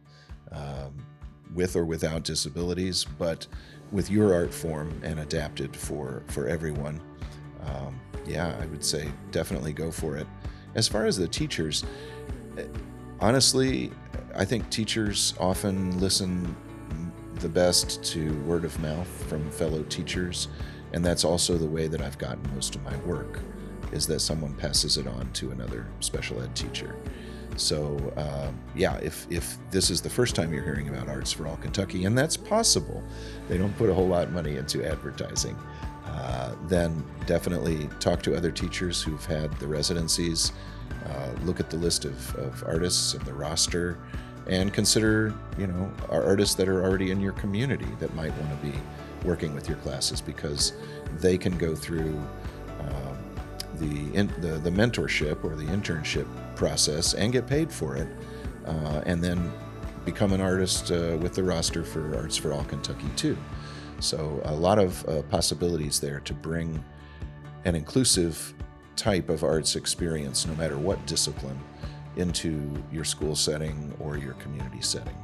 um, 0.52 1.06
with 1.54 1.76
or 1.76 1.86
without 1.86 2.24
disabilities. 2.24 3.06
But 3.20 3.48
with 3.92 4.10
your 4.10 4.34
art 4.34 4.54
form 4.54 5.00
and 5.04 5.20
adapted 5.20 5.76
for 5.76 6.24
for 6.28 6.48
everyone 6.48 7.02
um, 7.66 8.00
yeah 8.26 8.56
i 8.62 8.66
would 8.68 8.84
say 8.84 9.10
definitely 9.32 9.74
go 9.74 9.92
for 9.92 10.16
it 10.18 10.28
as 10.76 10.88
far 10.88 11.06
as 11.06 11.18
the 11.18 11.28
teachers, 11.28 11.84
eh, 12.58 12.64
honestly, 13.20 13.92
I 14.36 14.46
think 14.46 14.70
teachers 14.70 15.34
often 15.40 16.00
listen 16.00 16.56
the 17.36 17.50
best 17.50 18.04
to 18.04 18.34
word 18.42 18.66
of 18.66 18.80
mouth 18.80 19.08
from 19.28 19.50
fellow 19.52 19.84
teachers, 19.84 20.48
and 20.94 21.04
that's 21.04 21.26
also 21.26 21.58
the 21.58 21.68
way 21.68 21.88
that 21.88 22.02
I've 22.02 22.18
gotten 22.18 22.44
most 22.54 22.76
of 22.76 22.84
my 22.84 22.96
work 22.98 23.40
is 23.92 24.08
that 24.08 24.22
someone 24.22 24.54
passes 24.54 24.98
it 24.98 25.08
on 25.08 25.32
to 25.34 25.52
another 25.52 25.88
special 26.00 26.42
ed 26.42 26.56
teacher. 26.56 26.96
So 27.58 27.98
uh, 28.18 28.52
yeah, 28.76 28.98
if 28.98 29.28
if 29.30 29.58
this 29.70 29.90
is 29.90 30.02
the 30.02 30.10
first 30.10 30.36
time 30.36 30.54
you're 30.54 30.64
hearing 30.64 30.90
about 30.90 31.08
Arts 31.08 31.32
for 31.32 31.48
All 31.48 31.58
Kentucky, 31.58 32.06
and 32.06 32.18
that's 32.18 32.38
possible, 32.38 33.04
they 33.48 33.58
don't 33.58 33.76
put 33.78 33.90
a 33.90 33.94
whole 33.94 34.08
lot 34.08 34.24
of 34.24 34.32
money 34.32 34.58
into 34.58 34.86
advertising. 34.86 35.58
Uh, 36.06 36.54
then 36.68 37.04
definitely 37.26 37.88
talk 38.00 38.22
to 38.22 38.36
other 38.36 38.52
teachers 38.52 39.02
who've 39.02 39.26
had 39.26 39.52
the 39.60 39.68
residencies. 39.68 40.52
Uh, 41.06 41.30
look 41.44 41.60
at 41.60 41.70
the 41.70 41.78
list 41.78 42.06
of, 42.06 42.36
of 42.36 42.64
artists 42.68 43.14
and 43.14 43.24
the 43.26 43.34
roster, 43.34 43.98
and 44.48 44.74
consider 44.74 45.34
you 45.58 45.68
know 45.68 45.92
artists 46.10 46.56
that 46.56 46.68
are 46.68 46.84
already 46.84 47.12
in 47.12 47.20
your 47.20 47.34
community 47.34 47.88
that 48.00 48.14
might 48.16 48.36
want 48.38 48.50
to 48.62 48.68
be 48.68 48.78
working 49.24 49.54
with 49.54 49.68
your 49.68 49.78
classes 49.78 50.20
because 50.20 50.74
they 51.20 51.38
can 51.38 51.58
go 51.58 51.76
through 51.76 52.20
um, 52.80 53.18
the, 53.76 54.14
in, 54.16 54.28
the 54.42 54.60
the 54.60 54.70
mentorship 54.70 55.44
or 55.44 55.56
the 55.56 55.66
internship 55.66 56.28
process 56.62 57.16
and 57.16 57.34
get 57.34 57.48
paid 57.48 57.72
for 57.72 57.96
it, 57.96 58.08
uh, 58.68 59.02
and 59.08 59.24
then 59.24 59.52
become 60.06 60.32
an 60.32 60.40
artist 60.40 60.92
uh, 60.92 61.18
with 61.20 61.34
the 61.34 61.42
roster 61.44 61.84
for 61.84 62.16
Arts 62.16 62.38
for 62.38 62.54
All 62.54 62.64
Kentucky 62.66 63.10
too. 63.16 63.36
So, 64.00 64.40
a 64.46 64.54
lot 64.54 64.78
of 64.78 65.04
uh, 65.10 65.24
possibilities 65.24 66.00
there 66.00 66.20
to 66.20 66.34
bring 66.36 66.84
an 67.66 67.74
inclusive 67.76 68.54
type 68.96 69.30
of 69.30 69.44
arts 69.44 69.76
experience, 69.76 70.46
no 70.46 70.54
matter 70.54 70.78
what 70.78 71.04
discipline, 71.08 71.60
into 72.16 72.72
your 72.92 73.06
school 73.06 73.36
setting 73.36 73.92
or 74.00 74.18
your 74.18 74.34
community 74.34 74.82
setting. 74.82 75.18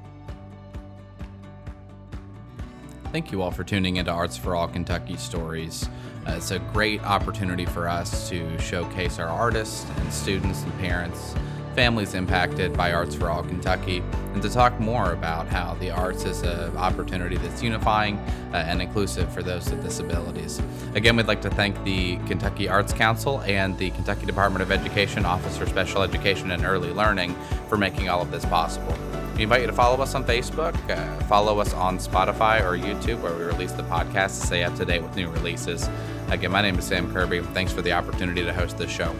Thank 3.12 3.32
you 3.32 3.42
all 3.42 3.52
for 3.52 3.64
tuning 3.64 3.96
into 3.96 4.12
Arts 4.12 4.36
for 4.36 4.54
All 4.54 4.68
Kentucky 4.68 5.16
Stories. 5.16 5.90
Uh, 6.28 6.34
it's 6.34 6.52
a 6.52 6.60
great 6.60 7.02
opportunity 7.04 7.66
for 7.66 7.88
us 7.88 8.28
to 8.30 8.60
showcase 8.60 9.18
our 9.18 9.30
artists 9.30 9.90
and 9.98 10.12
students 10.12 10.64
and 10.64 10.78
parents, 10.78 11.34
families 11.74 12.16
impacted 12.16 12.74
by 12.76 12.92
Arts 12.92 13.16
for 13.16 13.30
All 13.30 13.44
Kentucky, 13.44 14.04
and 14.34 14.42
to 14.42 14.50
talk 14.50 14.78
more 14.82 15.14
about 15.14 15.48
how 15.48 15.76
the 15.76 15.90
arts 15.90 16.26
is 16.26 16.42
an 16.42 16.76
opportunity 16.76 17.38
that's 17.38 17.64
unifying 17.64 18.18
uh, 18.52 18.58
and 18.58 18.82
inclusive 18.82 19.32
for 19.34 19.42
those 19.42 19.70
with 19.72 19.82
disabilities. 19.82 20.62
Again, 20.94 21.16
we'd 21.16 21.28
like 21.28 21.42
to 21.44 21.50
thank 21.50 21.82
the 21.86 22.18
Kentucky 22.28 22.68
Arts 22.68 22.92
Council 22.92 23.40
and 23.44 23.78
the 23.78 23.90
Kentucky 23.92 24.26
Department 24.26 24.62
of 24.62 24.72
Education 24.72 25.26
Office 25.26 25.58
for 25.58 25.66
Special 25.66 26.04
Education 26.04 26.52
and 26.52 26.66
Early 26.66 26.92
Learning 26.92 27.36
for 27.70 27.78
making 27.78 28.10
all 28.10 28.22
of 28.22 28.32
this 28.32 28.44
possible. 28.46 28.96
We 29.38 29.44
invite 29.44 29.62
you 29.62 29.68
to 29.68 29.74
follow 29.74 30.02
us 30.02 30.16
on 30.16 30.24
Facebook, 30.24 30.74
uh, 30.90 31.24
follow 31.26 31.60
us 31.60 31.72
on 31.76 32.00
Spotify 32.00 32.60
or 32.60 32.76
YouTube, 32.76 33.22
where 33.22 33.36
we 33.36 33.44
release 33.44 33.72
the 33.72 33.84
podcast 33.84 34.42
to 34.42 34.48
stay 34.48 34.64
up 34.64 34.76
to 34.78 34.86
date 34.86 35.04
with 35.04 35.16
new 35.16 35.30
releases. 35.30 35.88
Again, 36.30 36.52
my 36.52 36.64
name 36.64 36.80
is 36.80 36.86
Sam 36.86 37.14
Kirby. 37.14 37.42
Thanks 37.54 37.72
for 37.72 37.84
the 37.84 37.92
opportunity 37.92 38.44
to 38.44 38.52
host 38.52 38.80
this 38.80 38.90
show. 38.90 39.16